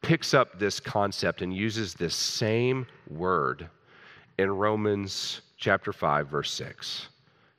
[0.02, 3.68] picks up this concept and uses this same word
[4.38, 7.08] in Romans chapter 5, verse 6.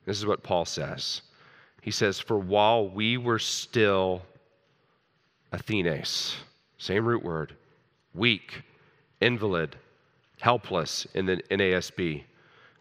[0.05, 1.21] This is what Paul says.
[1.81, 4.21] He says, For while we were still
[5.51, 6.37] asthenes,
[6.77, 7.55] same root word,
[8.13, 8.61] weak,
[9.21, 9.75] invalid,
[10.39, 12.23] helpless in the NASB,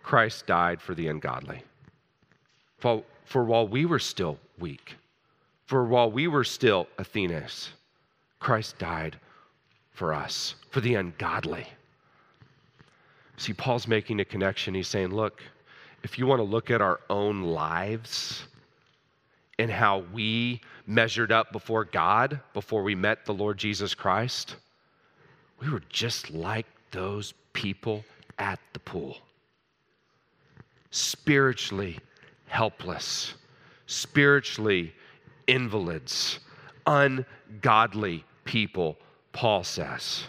[0.02, 1.62] Christ died for the ungodly.
[2.78, 4.96] For, for while we were still weak,
[5.66, 7.70] for while we were still asthenes,
[8.40, 9.18] Christ died
[9.92, 11.66] for us, for the ungodly.
[13.36, 14.74] See, Paul's making a connection.
[14.74, 15.42] He's saying, look,
[16.02, 18.44] if you want to look at our own lives
[19.58, 24.56] and how we measured up before God before we met the Lord Jesus Christ,
[25.60, 28.04] we were just like those people
[28.38, 29.16] at the pool
[30.90, 31.98] spiritually
[32.46, 33.34] helpless,
[33.86, 34.92] spiritually
[35.46, 36.40] invalids,
[36.86, 38.96] ungodly people,
[39.32, 40.24] Paul says.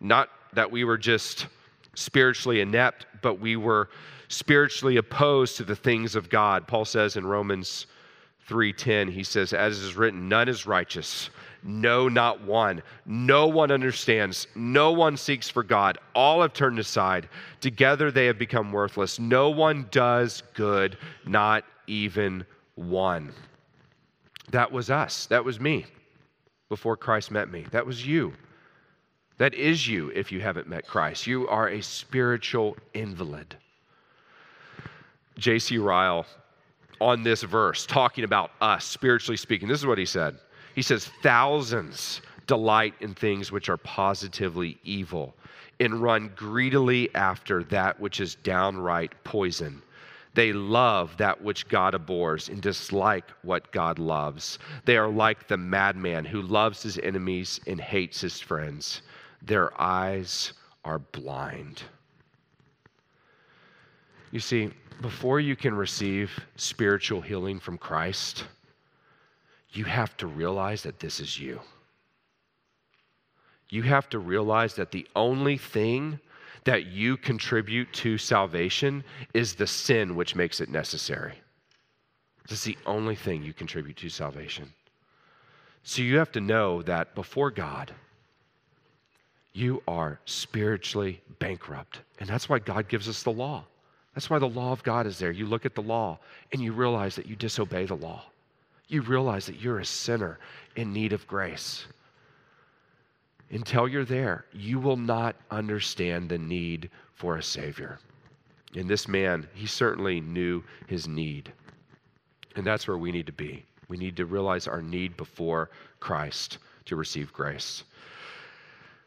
[0.00, 1.46] Not that we were just
[1.94, 3.88] spiritually inept, but we were
[4.28, 6.66] spiritually opposed to the things of God.
[6.66, 7.86] Paul says in Romans
[8.48, 11.30] 3:10 he says as is written none is righteous
[11.62, 12.82] no, not one.
[13.04, 14.46] No one understands.
[14.54, 15.98] No one seeks for God.
[16.14, 17.28] All have turned aside.
[17.60, 19.18] Together they have become worthless.
[19.18, 23.32] No one does good, not even one.
[24.50, 25.26] That was us.
[25.26, 25.86] That was me
[26.68, 27.66] before Christ met me.
[27.70, 28.32] That was you.
[29.38, 31.26] That is you if you haven't met Christ.
[31.26, 33.56] You are a spiritual invalid.
[35.36, 35.76] J.C.
[35.76, 36.24] Ryle,
[37.00, 40.38] on this verse, talking about us, spiritually speaking, this is what he said.
[40.76, 45.34] He says, thousands delight in things which are positively evil
[45.80, 49.80] and run greedily after that which is downright poison.
[50.34, 54.58] They love that which God abhors and dislike what God loves.
[54.84, 59.00] They are like the madman who loves his enemies and hates his friends.
[59.40, 60.52] Their eyes
[60.84, 61.84] are blind.
[64.30, 68.44] You see, before you can receive spiritual healing from Christ,
[69.76, 71.60] you have to realize that this is you.
[73.68, 76.20] You have to realize that the only thing
[76.64, 81.34] that you contribute to salvation is the sin which makes it necessary.
[82.48, 84.72] This is the only thing you contribute to salvation.
[85.82, 87.92] So you have to know that before God,
[89.52, 92.00] you are spiritually bankrupt.
[92.18, 93.64] And that's why God gives us the law.
[94.14, 95.30] That's why the law of God is there.
[95.30, 96.18] You look at the law
[96.52, 98.24] and you realize that you disobey the law.
[98.88, 100.38] You realize that you're a sinner
[100.76, 101.86] in need of grace.
[103.50, 107.98] Until you're there, you will not understand the need for a Savior.
[108.74, 111.52] And this man, he certainly knew his need.
[112.56, 113.64] And that's where we need to be.
[113.88, 115.70] We need to realize our need before
[116.00, 117.84] Christ to receive grace.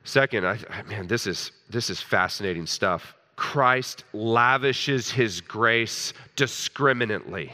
[0.03, 3.13] Second, I, man, this is, this is fascinating stuff.
[3.35, 7.53] Christ lavishes his grace discriminately.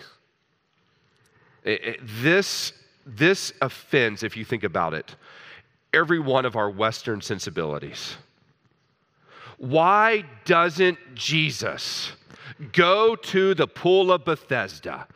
[1.66, 2.72] It, it, this,
[3.06, 5.16] this offends, if you think about it,
[5.94, 8.16] every one of our Western sensibilities.
[9.58, 12.12] Why doesn't Jesus
[12.72, 15.08] go to the pool of Bethesda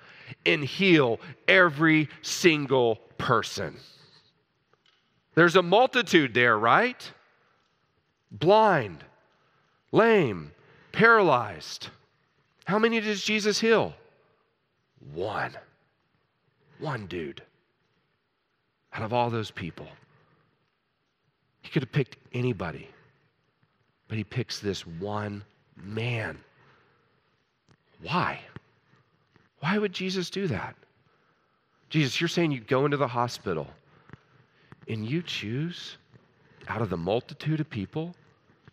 [0.45, 3.75] and heal every single person?
[5.35, 7.11] There's a multitude there, right?
[8.31, 9.03] Blind,
[9.91, 10.51] lame,
[10.91, 11.89] paralyzed.
[12.65, 13.93] How many does Jesus heal?
[15.13, 15.51] One.
[16.79, 17.41] One dude.
[18.93, 19.87] Out of all those people.
[21.61, 22.89] He could have picked anybody,
[24.07, 25.43] but he picks this one
[25.75, 26.39] man.
[28.01, 28.39] Why?
[29.59, 30.75] Why would Jesus do that?
[31.89, 33.67] Jesus, you're saying you go into the hospital
[34.87, 35.97] and you choose
[36.67, 38.15] out of the multitude of people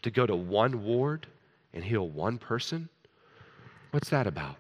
[0.03, 1.27] to go to one ward
[1.75, 2.89] and heal one person?
[3.91, 4.57] What's that about?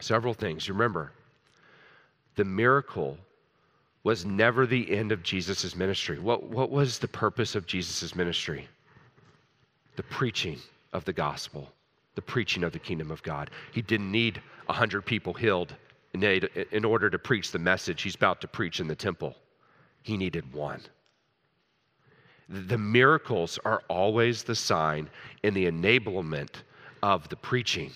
[0.00, 0.68] Several things.
[0.68, 1.12] Remember,
[2.36, 3.18] the miracle
[4.04, 6.18] was never the end of Jesus' ministry.
[6.18, 8.68] What, what was the purpose of Jesus' ministry?
[9.96, 10.58] The preaching
[10.92, 11.70] of the gospel,
[12.14, 13.50] the preaching of the kingdom of God.
[13.72, 15.74] He didn't need 100 people healed
[16.14, 19.34] in order to preach the message he's about to preach in the temple.
[20.02, 20.82] He needed one.
[22.48, 25.08] The miracles are always the sign
[25.42, 26.50] and the enablement
[27.02, 27.92] of the preaching.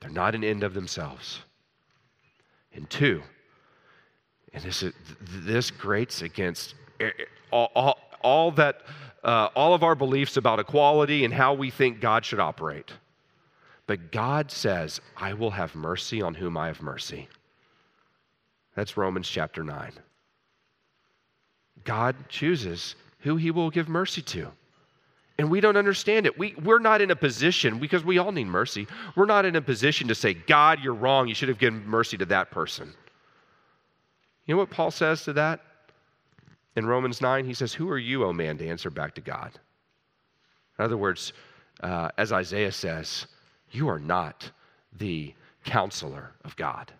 [0.00, 1.40] They're not an end of themselves.
[2.74, 3.22] And two,
[4.52, 6.74] and this, is, this grates against
[7.50, 8.82] all, all, all that,
[9.22, 12.92] uh, all of our beliefs about equality and how we think God should operate.
[13.86, 17.28] But God says, I will have mercy on whom I have mercy.
[18.76, 19.92] That's Romans chapter 9.
[21.84, 24.48] God chooses who he will give mercy to.
[25.38, 26.38] And we don't understand it.
[26.38, 28.86] We, we're not in a position, because we all need mercy,
[29.16, 31.28] we're not in a position to say, God, you're wrong.
[31.28, 32.92] You should have given mercy to that person.
[34.50, 35.60] You know what Paul says to that?
[36.74, 39.52] In Romans 9, he says, Who are you, O man, to answer back to God?
[40.76, 41.32] In other words,
[41.84, 43.28] uh, as Isaiah says,
[43.70, 44.50] you are not
[44.98, 45.32] the
[45.64, 46.92] counselor of God.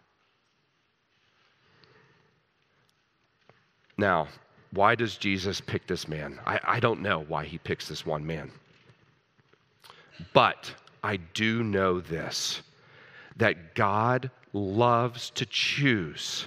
[3.98, 4.28] Now,
[4.70, 6.38] why does Jesus pick this man?
[6.46, 8.52] I, I don't know why he picks this one man.
[10.32, 12.62] But I do know this
[13.38, 16.46] that God loves to choose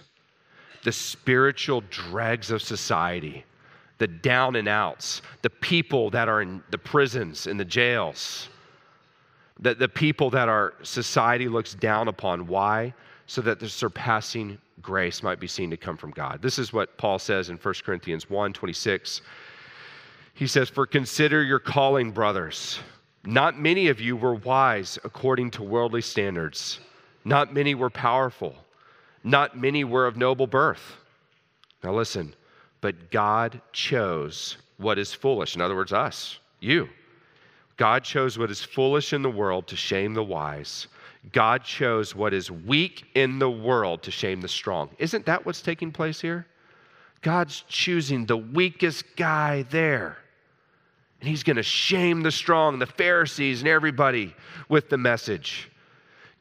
[0.84, 3.46] the spiritual dregs of society,
[3.98, 8.50] the down and outs, the people that are in the prisons, in the jails,
[9.60, 12.48] the, the people that our society looks down upon.
[12.48, 12.94] Why?
[13.28, 16.42] So that the surpassing grace might be seen to come from God.
[16.42, 19.22] This is what Paul says in 1 Corinthians 1 26.
[20.34, 22.80] He says, For consider your calling, brothers.
[23.26, 26.80] Not many of you were wise according to worldly standards.
[27.24, 28.56] Not many were powerful.
[29.24, 30.98] Not many were of noble birth.
[31.84, 32.36] Now listen,
[32.82, 35.56] but God chose what is foolish.
[35.56, 36.90] In other words, us, you.
[37.78, 40.88] God chose what is foolish in the world to shame the wise.
[41.32, 44.90] God chose what is weak in the world to shame the strong.
[45.00, 46.46] Isn't that what's taking place here?
[47.22, 50.18] God's choosing the weakest guy there.
[51.22, 54.36] And he's going to shame the strong, the Pharisees, and everybody
[54.68, 55.72] with the message.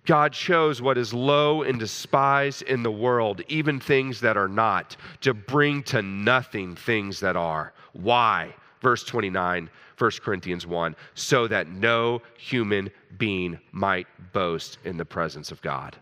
[0.05, 4.97] God chose what is low and despised in the world, even things that are not,
[5.21, 7.73] to bring to nothing things that are.
[7.93, 8.55] Why?
[8.81, 15.53] Verse 29, 1 Corinthians 1 so that no human being might boast in the presence
[15.53, 15.97] of God.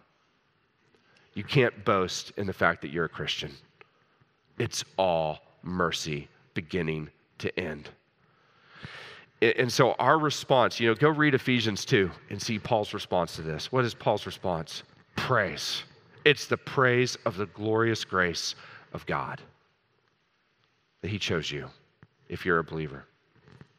[1.35, 3.53] You can't boast in the fact that you're a Christian.
[4.59, 7.91] It's all mercy, beginning to end.
[9.43, 13.43] And so, our response, you know, go read Ephesians 2 and see Paul's response to
[13.43, 13.73] this.
[13.73, 14.83] What is Paul's response?
[15.17, 15.83] Praise.
[16.27, 18.55] It's the praise of the glorious grace
[18.93, 19.41] of God
[21.01, 21.69] that He chose you
[22.29, 23.05] if you're a believer,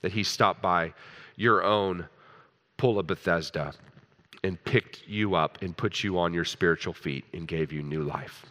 [0.02, 0.94] that He stopped by
[1.36, 2.08] your own
[2.78, 3.74] pool of Bethesda
[4.44, 8.02] and picked you up and put you on your spiritual feet and gave you new
[8.04, 8.46] life.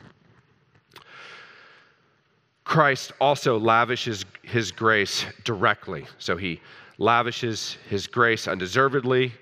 [2.64, 6.06] Christ also lavishes his grace directly.
[6.18, 6.60] So he
[7.00, 9.32] lavishes his grace undeservedly,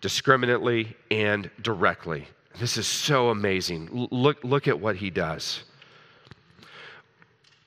[0.00, 2.26] discriminately, and directly.
[2.58, 4.08] This is so amazing.
[4.10, 5.62] Look, look at what he does.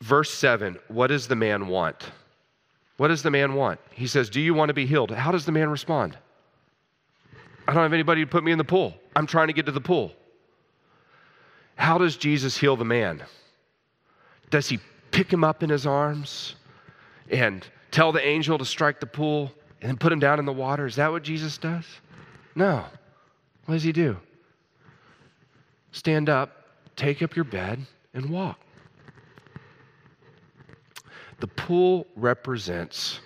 [0.02, 2.12] Verse 7 What does the man want?
[2.98, 3.80] What does the man want?
[3.92, 5.12] He says, Do you want to be healed?
[5.12, 6.18] How does the man respond?
[7.68, 8.96] I don't have anybody to put me in the pool.
[9.16, 10.12] I'm trying to get to the pool.
[11.76, 13.24] How does Jesus heal the man?
[14.50, 14.80] Does he
[15.12, 16.56] pick him up in his arms
[17.30, 17.66] and
[17.96, 20.86] tell the angel to strike the pool and then put him down in the water?
[20.86, 21.86] Is that what Jesus does?
[22.54, 22.84] No.
[23.66, 24.18] What does he do?
[25.94, 26.68] Stand up,
[26.98, 27.80] take up your bed,
[28.14, 28.60] and walk.
[31.40, 33.22] The pool represents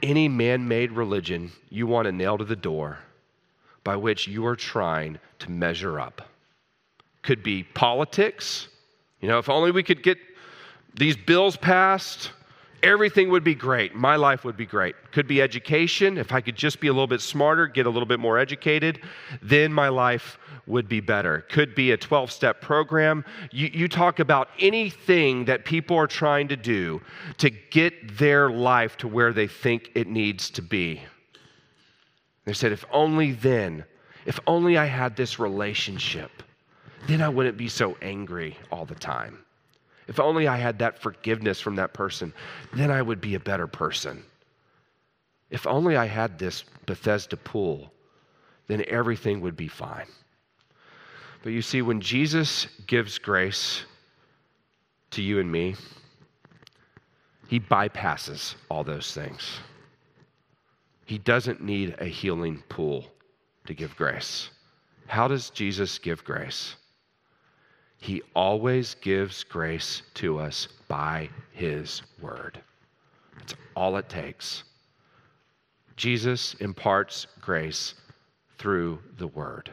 [0.00, 2.98] any man made religion you want to nail to the door
[3.82, 6.22] by which you are trying to measure up.
[7.22, 8.68] Could be politics.
[9.20, 10.18] You know, if only we could get
[10.94, 12.30] these bills passed,
[12.82, 13.94] everything would be great.
[13.94, 14.94] My life would be great.
[15.12, 16.18] Could be education.
[16.18, 19.00] If I could just be a little bit smarter, get a little bit more educated,
[19.42, 21.46] then my life would be better.
[21.48, 23.24] Could be a 12 step program.
[23.50, 27.00] You, you talk about anything that people are trying to do
[27.38, 31.02] to get their life to where they think it needs to be.
[32.44, 33.84] They said, if only then,
[34.26, 36.42] if only I had this relationship,
[37.06, 39.44] then I wouldn't be so angry all the time.
[40.10, 42.34] If only I had that forgiveness from that person,
[42.74, 44.24] then I would be a better person.
[45.50, 47.92] If only I had this Bethesda pool,
[48.66, 50.08] then everything would be fine.
[51.44, 53.84] But you see, when Jesus gives grace
[55.12, 55.76] to you and me,
[57.46, 59.60] he bypasses all those things.
[61.06, 63.06] He doesn't need a healing pool
[63.66, 64.50] to give grace.
[65.06, 66.74] How does Jesus give grace?
[68.00, 72.60] He always gives grace to us by His Word.
[73.38, 74.64] That's all it takes.
[75.96, 77.94] Jesus imparts grace
[78.58, 79.70] through the Word.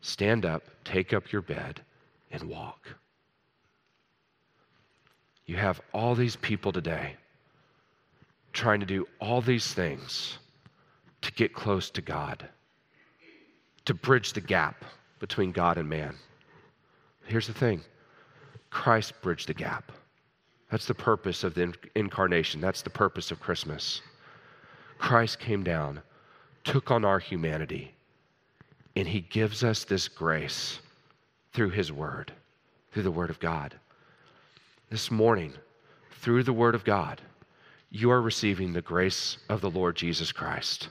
[0.00, 1.80] Stand up, take up your bed,
[2.32, 2.88] and walk.
[5.46, 7.14] You have all these people today
[8.52, 10.38] trying to do all these things
[11.22, 12.48] to get close to God,
[13.84, 14.84] to bridge the gap
[15.20, 16.14] between God and man.
[17.26, 17.82] Here's the thing
[18.70, 19.92] Christ bridged the gap.
[20.70, 22.60] That's the purpose of the incarnation.
[22.60, 24.00] That's the purpose of Christmas.
[24.98, 26.00] Christ came down,
[26.64, 27.94] took on our humanity,
[28.96, 30.80] and he gives us this grace
[31.52, 32.32] through his word,
[32.92, 33.74] through the word of God.
[34.90, 35.52] This morning,
[36.20, 37.20] through the word of God,
[37.90, 40.88] you are receiving the grace of the Lord Jesus Christ.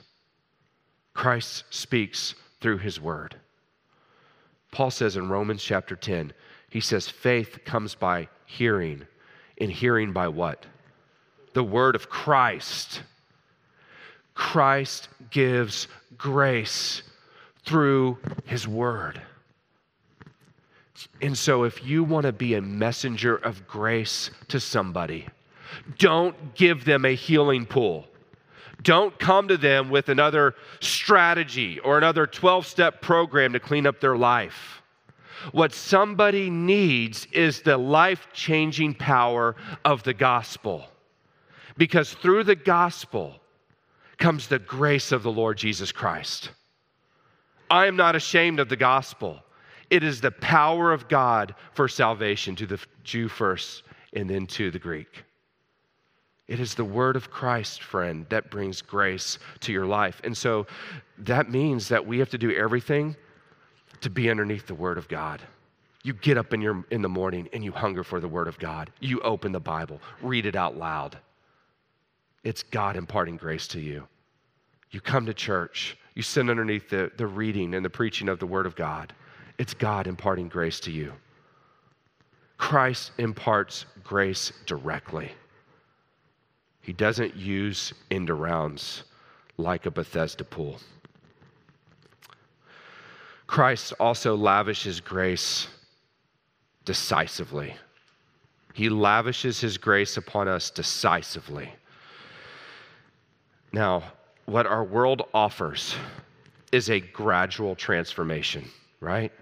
[1.12, 3.36] Christ speaks through his word.
[4.74, 6.32] Paul says in Romans chapter 10,
[6.68, 9.06] he says, faith comes by hearing,
[9.58, 10.66] and hearing by what?
[11.52, 13.04] The word of Christ.
[14.34, 15.86] Christ gives
[16.18, 17.02] grace
[17.64, 19.22] through his word.
[21.22, 25.28] And so, if you want to be a messenger of grace to somebody,
[25.98, 28.08] don't give them a healing pool.
[28.84, 33.98] Don't come to them with another strategy or another 12 step program to clean up
[33.98, 34.82] their life.
[35.52, 40.86] What somebody needs is the life changing power of the gospel.
[41.76, 43.40] Because through the gospel
[44.18, 46.50] comes the grace of the Lord Jesus Christ.
[47.70, 49.40] I am not ashamed of the gospel.
[49.90, 53.82] It is the power of God for salvation to the Jew first
[54.12, 55.24] and then to the Greek.
[56.46, 60.20] It is the word of Christ, friend, that brings grace to your life.
[60.24, 60.66] And so
[61.18, 63.16] that means that we have to do everything
[64.02, 65.40] to be underneath the word of God.
[66.02, 68.58] You get up in, your, in the morning and you hunger for the word of
[68.58, 68.90] God.
[69.00, 71.16] You open the Bible, read it out loud.
[72.42, 74.06] It's God imparting grace to you.
[74.90, 78.46] You come to church, You sit underneath the, the reading and the preaching of the
[78.46, 79.12] Word of God.
[79.58, 81.12] It's God imparting grace to you.
[82.56, 85.32] Christ imparts grace directly.
[86.84, 89.04] He doesn't use end arounds
[89.56, 90.78] like a Bethesda pool.
[93.46, 95.66] Christ also lavishes grace
[96.84, 97.74] decisively.
[98.74, 101.72] He lavishes his grace upon us decisively.
[103.72, 104.02] Now,
[104.44, 105.94] what our world offers
[106.70, 108.64] is a gradual transformation,
[109.00, 109.32] right?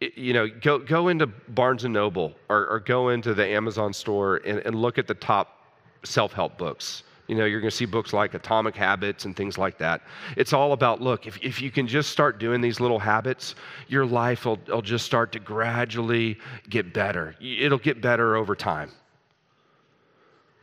[0.00, 4.36] You know, go, go into Barnes and Noble or, or go into the Amazon store
[4.46, 5.57] and, and look at the top
[6.04, 7.02] self help books.
[7.28, 10.00] You know, you're going to see books like Atomic Habits and things like that.
[10.36, 13.54] It's all about look, if, if you can just start doing these little habits,
[13.86, 16.38] your life will, will just start to gradually
[16.70, 17.34] get better.
[17.40, 18.90] It'll get better over time.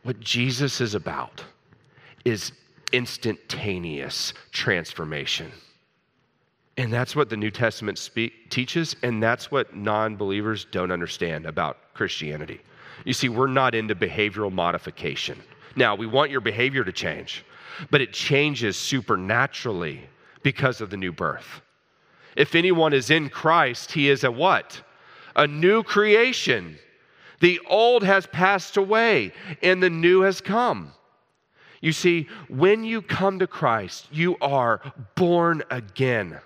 [0.02, 1.44] What Jesus is about
[2.24, 2.50] is
[2.92, 5.52] instantaneous transformation.
[6.76, 11.46] And that's what the New Testament speak, teaches, and that's what non believers don't understand
[11.46, 12.60] about Christianity.
[13.04, 15.38] You see, we're not into behavioral modification.
[15.76, 17.44] Now, we want your behavior to change,
[17.90, 20.08] but it changes supernaturally
[20.42, 21.60] because of the new birth.
[22.36, 24.80] If anyone is in Christ, he is a what?
[25.34, 26.78] A new creation.
[27.40, 29.32] The old has passed away
[29.62, 30.92] and the new has come.
[31.80, 34.80] You see, when you come to Christ, you are
[35.14, 36.40] born again.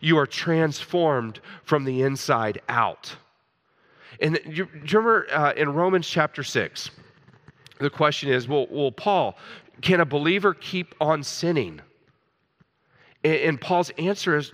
[0.00, 3.16] You are transformed from the inside out.
[4.20, 6.90] And you, you remember uh, in Romans chapter 6,
[7.78, 9.36] the question is well, well, Paul,
[9.80, 11.80] can a believer keep on sinning?
[13.24, 14.52] And, and Paul's answer is,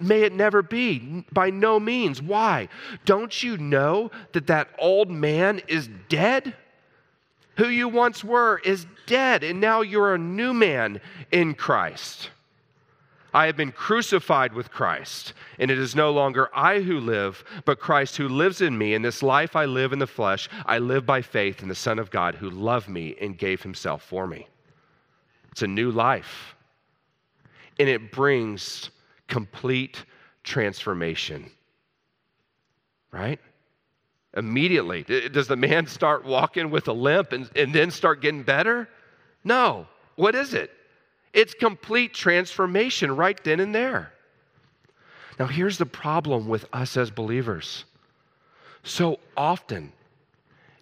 [0.00, 1.24] may it never be.
[1.32, 2.20] By no means.
[2.20, 2.68] Why?
[3.04, 6.54] Don't you know that that old man is dead?
[7.56, 11.00] Who you once were is dead, and now you're a new man
[11.32, 12.30] in Christ.
[13.36, 17.78] I have been crucified with Christ, and it is no longer I who live, but
[17.78, 18.94] Christ who lives in me.
[18.94, 21.98] In this life I live in the flesh, I live by faith in the Son
[21.98, 24.48] of God who loved me and gave himself for me.
[25.52, 26.56] It's a new life,
[27.78, 28.88] and it brings
[29.28, 30.02] complete
[30.42, 31.50] transformation.
[33.12, 33.38] Right?
[34.34, 35.02] Immediately.
[35.28, 38.88] Does the man start walking with a limp and, and then start getting better?
[39.44, 39.86] No.
[40.14, 40.70] What is it?
[41.36, 44.10] It's complete transformation right then and there.
[45.38, 47.84] Now, here's the problem with us as believers.
[48.84, 49.92] So often,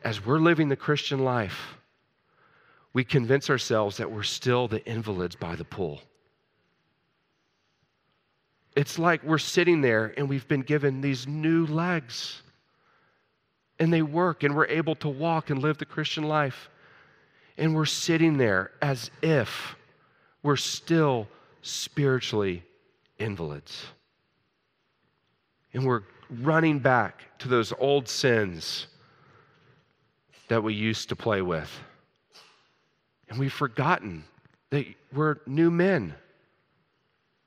[0.05, 1.77] as we're living the Christian life,
[2.93, 6.01] we convince ourselves that we're still the invalids by the pool.
[8.77, 12.43] It's like we're sitting there and we've been given these new legs,
[13.81, 16.69] and they work, and we're able to walk and live the Christian life.
[17.59, 19.75] And we're sitting there as if
[20.45, 21.27] we're still
[21.63, 22.63] spiritually
[23.19, 23.87] invalids.
[25.73, 28.87] And we're running back to those old sins
[30.49, 31.71] that we used to play with.
[33.29, 34.25] And we've forgotten
[34.71, 36.15] that we're new men,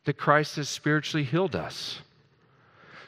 [0.05, 2.01] that Christ has spiritually healed us.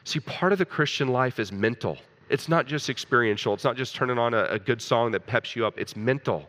[0.04, 1.98] See, part of the Christian life is mental.
[2.30, 3.56] It's not just experiential.
[3.56, 5.80] It's not just turning on a, a good song that peps you up.
[5.80, 6.48] It's mental.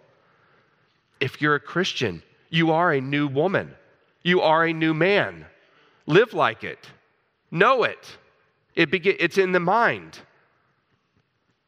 [1.20, 3.74] If you're a Christian, you are a new woman.
[4.22, 5.46] You are a new man.
[6.06, 6.90] Live like it.
[7.50, 8.18] Know it.
[8.74, 10.18] it begin, it's in the mind.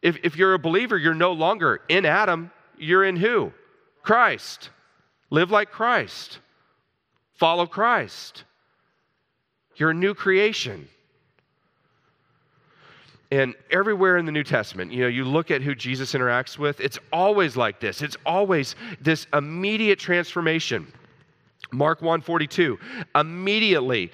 [0.02, 2.50] If, if you're a believer, you're no longer in Adam.
[2.76, 3.52] You're in who?
[4.02, 4.70] Christ.
[5.30, 6.40] Live like Christ.
[7.34, 8.44] Follow Christ.
[9.76, 10.88] You're a new creation.
[13.32, 16.78] And everywhere in the New Testament, you know, you look at who Jesus interacts with,
[16.80, 18.02] it's always like this.
[18.02, 20.86] It's always this immediate transformation.
[21.72, 22.78] Mark 142.
[23.14, 24.12] Immediately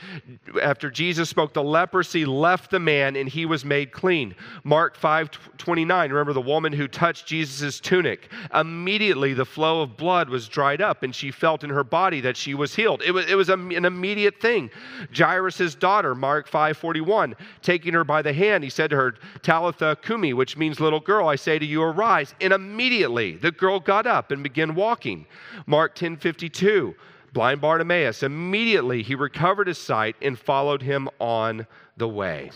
[0.62, 4.34] after Jesus spoke, the leprosy left the man and he was made clean.
[4.64, 6.11] Mark 5:29.
[6.11, 8.30] Remember the woman who touched Jesus' tunic.
[8.54, 12.36] Immediately the flow of blood was dried up and she felt in her body that
[12.36, 13.02] she was healed.
[13.02, 14.70] It was, it was an immediate thing.
[15.16, 20.32] Jairus' daughter, Mark 5:41, taking her by the hand, he said to her, Talitha cumi,
[20.32, 22.34] which means little girl, I say to you, arise.
[22.40, 25.26] And immediately the girl got up and began walking.
[25.66, 26.94] Mark 10:52
[27.32, 28.22] blind Bartimaeus.
[28.22, 31.66] Immediately he recovered his sight and followed him on
[31.96, 32.50] the way.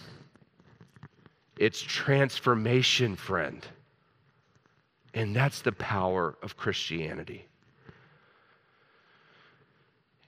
[1.59, 3.67] It's transformation, friend.
[5.15, 7.47] And that's the power of Christianity.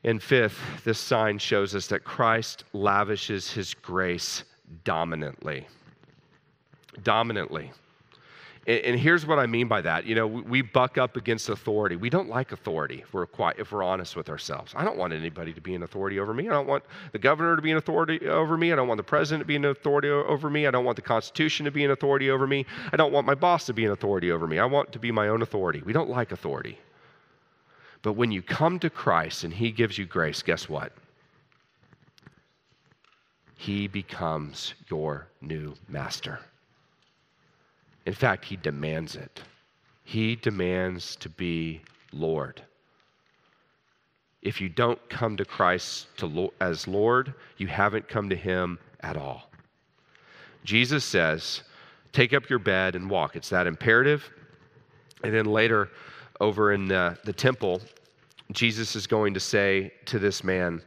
[0.05, 4.45] And fifth, this sign shows us that Christ lavishes his grace
[4.85, 5.67] dominantly.
[7.03, 7.73] Dominantly.
[8.67, 10.05] And, and here's what I mean by that.
[10.07, 11.97] You know, we, we, buck up against authority.
[11.97, 14.73] We don't like authority if we're, quite, if we're honest with ourselves.
[14.77, 16.49] I don't want anybody to be an authority over me.
[16.49, 18.73] I don't want the governor to be an authority over me.
[18.73, 20.67] I don't want the president to be an authority over me.
[20.67, 22.67] I don't want the Constitution to be an authority over me.
[22.93, 24.59] I don't want my boss to be an authority over me.
[24.59, 25.83] I want to be my own authority.
[25.85, 26.79] We don't like authority.
[28.03, 30.93] But when you come to Christ and He gives you grace, guess what?
[33.57, 36.41] He becomes your new master.
[38.07, 39.43] In fact, he demands it.
[40.05, 41.81] He demands to be
[42.13, 42.63] Lord.
[44.43, 49.17] If you don't come to Christ to, as Lord, you haven't come to him at
[49.17, 49.51] all.
[50.65, 51.63] Jesus says,
[52.13, 53.37] Take up your bed and walk.
[53.37, 54.31] It's that imperative.
[55.25, 55.91] And then later,
[56.41, 57.81] over in the, the temple,
[58.53, 60.83] Jesus is going to say to this man,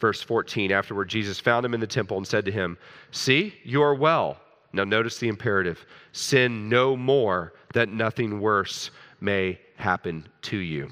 [0.00, 2.78] verse 14, afterward, Jesus found him in the temple and said to him,
[3.10, 4.38] See, you are well.
[4.74, 10.90] Now, notice the imperative sin no more, that nothing worse may happen to you.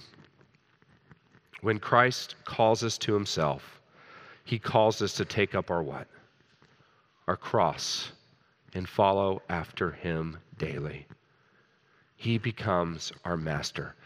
[1.63, 3.81] When Christ calls us to himself,
[4.45, 6.07] he calls us to take up our what?
[7.27, 8.13] Our cross
[8.75, 11.07] and follow after him daily.
[12.17, 13.97] He becomes our master.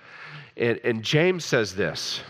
[0.57, 2.23] And, and James says this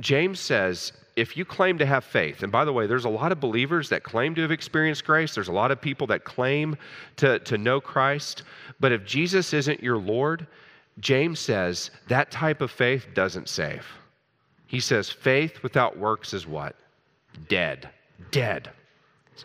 [0.00, 3.32] James says, if you claim to have faith, and by the way, there's a lot
[3.32, 6.76] of believers that claim to have experienced grace, there's a lot of people that claim
[7.16, 8.44] to, to know Christ,
[8.80, 10.46] but if Jesus isn't your Lord,
[11.00, 13.86] James says that type of faith doesn't save.
[14.66, 16.76] He says faith without works is what?
[17.48, 17.90] Dead.
[18.30, 18.70] Dead.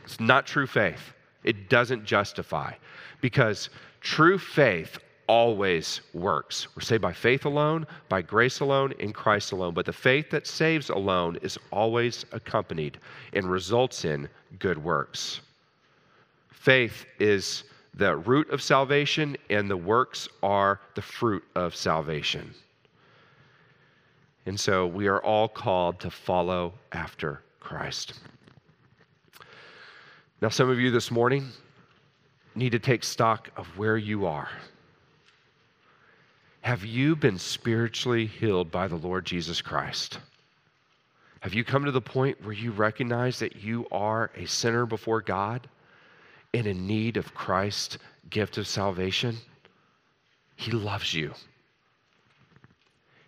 [0.03, 1.13] It's not true faith.
[1.43, 2.73] It doesn't justify
[3.21, 3.69] because
[4.01, 6.67] true faith always works.
[6.75, 9.73] We're saved by faith alone, by grace alone, in Christ alone.
[9.73, 12.97] But the faith that saves alone is always accompanied
[13.33, 15.41] and results in good works.
[16.49, 17.63] Faith is
[17.93, 22.53] the root of salvation, and the works are the fruit of salvation.
[24.45, 28.13] And so we are all called to follow after Christ.
[30.41, 31.49] Now, some of you this morning
[32.53, 34.49] need to take stock of where you are.
[36.67, 40.19] Have you been spiritually healed by the Lord Jesus Christ?
[41.39, 45.21] Have you come to the point where you recognize that you are a sinner before
[45.21, 45.69] God
[46.53, 47.99] and in need of Christ's
[48.29, 49.37] gift of salvation?
[50.57, 51.33] He loves you.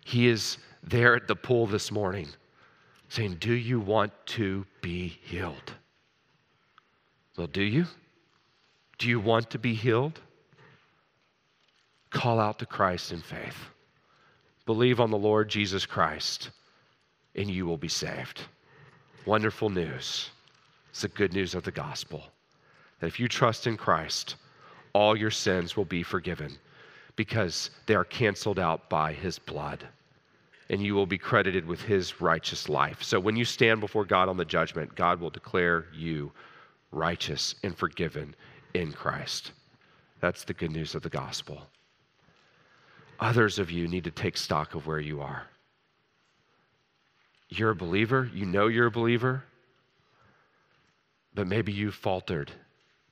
[0.04, 2.28] He is there at the pool this morning
[3.08, 5.72] saying, Do you want to be healed?
[7.38, 7.86] Well, do you?
[8.98, 10.20] Do you want to be healed?
[12.10, 13.56] Call out to Christ in faith.
[14.66, 16.50] Believe on the Lord Jesus Christ,
[17.34, 18.42] and you will be saved.
[19.26, 20.30] Wonderful news.
[20.90, 22.24] It's the good news of the gospel
[23.00, 24.36] that if you trust in Christ,
[24.92, 26.56] all your sins will be forgiven
[27.16, 29.86] because they are canceled out by his blood
[30.68, 33.02] and you will be credited with his righteous life.
[33.02, 36.30] So when you stand before God on the judgment, God will declare you
[36.92, 38.36] righteous and forgiven
[38.74, 39.50] in Christ.
[40.20, 41.62] That's the good news of the gospel.
[43.20, 45.42] Others of you need to take stock of where you are.
[47.50, 49.44] You're a believer, you know you're a believer,
[51.34, 52.50] but maybe you faltered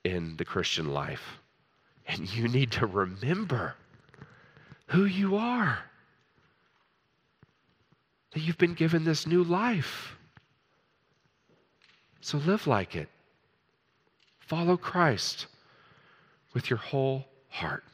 [0.04, 1.38] in the Christian life.
[2.06, 3.74] And you need to remember
[4.86, 5.78] who you are.
[8.32, 10.16] That you've been given this new life.
[12.22, 13.09] So live like it.
[14.38, 15.46] Follow Christ
[16.54, 17.84] with your whole heart.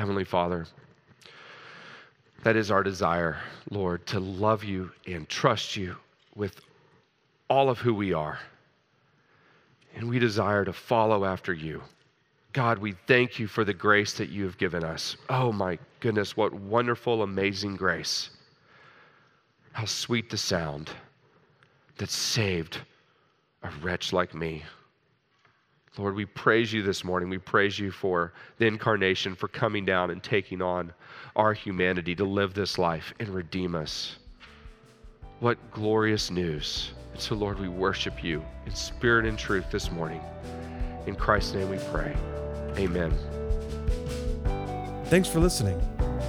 [0.00, 0.66] Heavenly Father,
[2.42, 3.36] that is our desire,
[3.70, 5.94] Lord, to love you and trust you
[6.34, 6.58] with
[7.50, 8.38] all of who we are.
[9.94, 11.82] And we desire to follow after you.
[12.54, 15.18] God, we thank you for the grace that you have given us.
[15.28, 18.30] Oh my goodness, what wonderful, amazing grace.
[19.72, 20.88] How sweet the sound
[21.98, 22.78] that saved
[23.62, 24.62] a wretch like me.
[25.98, 27.28] Lord, we praise you this morning.
[27.28, 30.92] We praise you for the incarnation, for coming down and taking on
[31.34, 34.16] our humanity to live this life and redeem us.
[35.40, 36.92] What glorious news.
[37.12, 40.22] And so, Lord, we worship you in spirit and truth this morning.
[41.06, 42.16] In Christ's name we pray.
[42.76, 43.12] Amen.
[45.06, 45.80] Thanks for listening.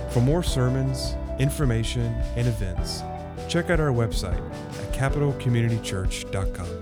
[0.10, 3.04] For more sermons, information, and events,
[3.48, 4.42] check out our website
[4.80, 6.81] at capitalcommunitychurch.com.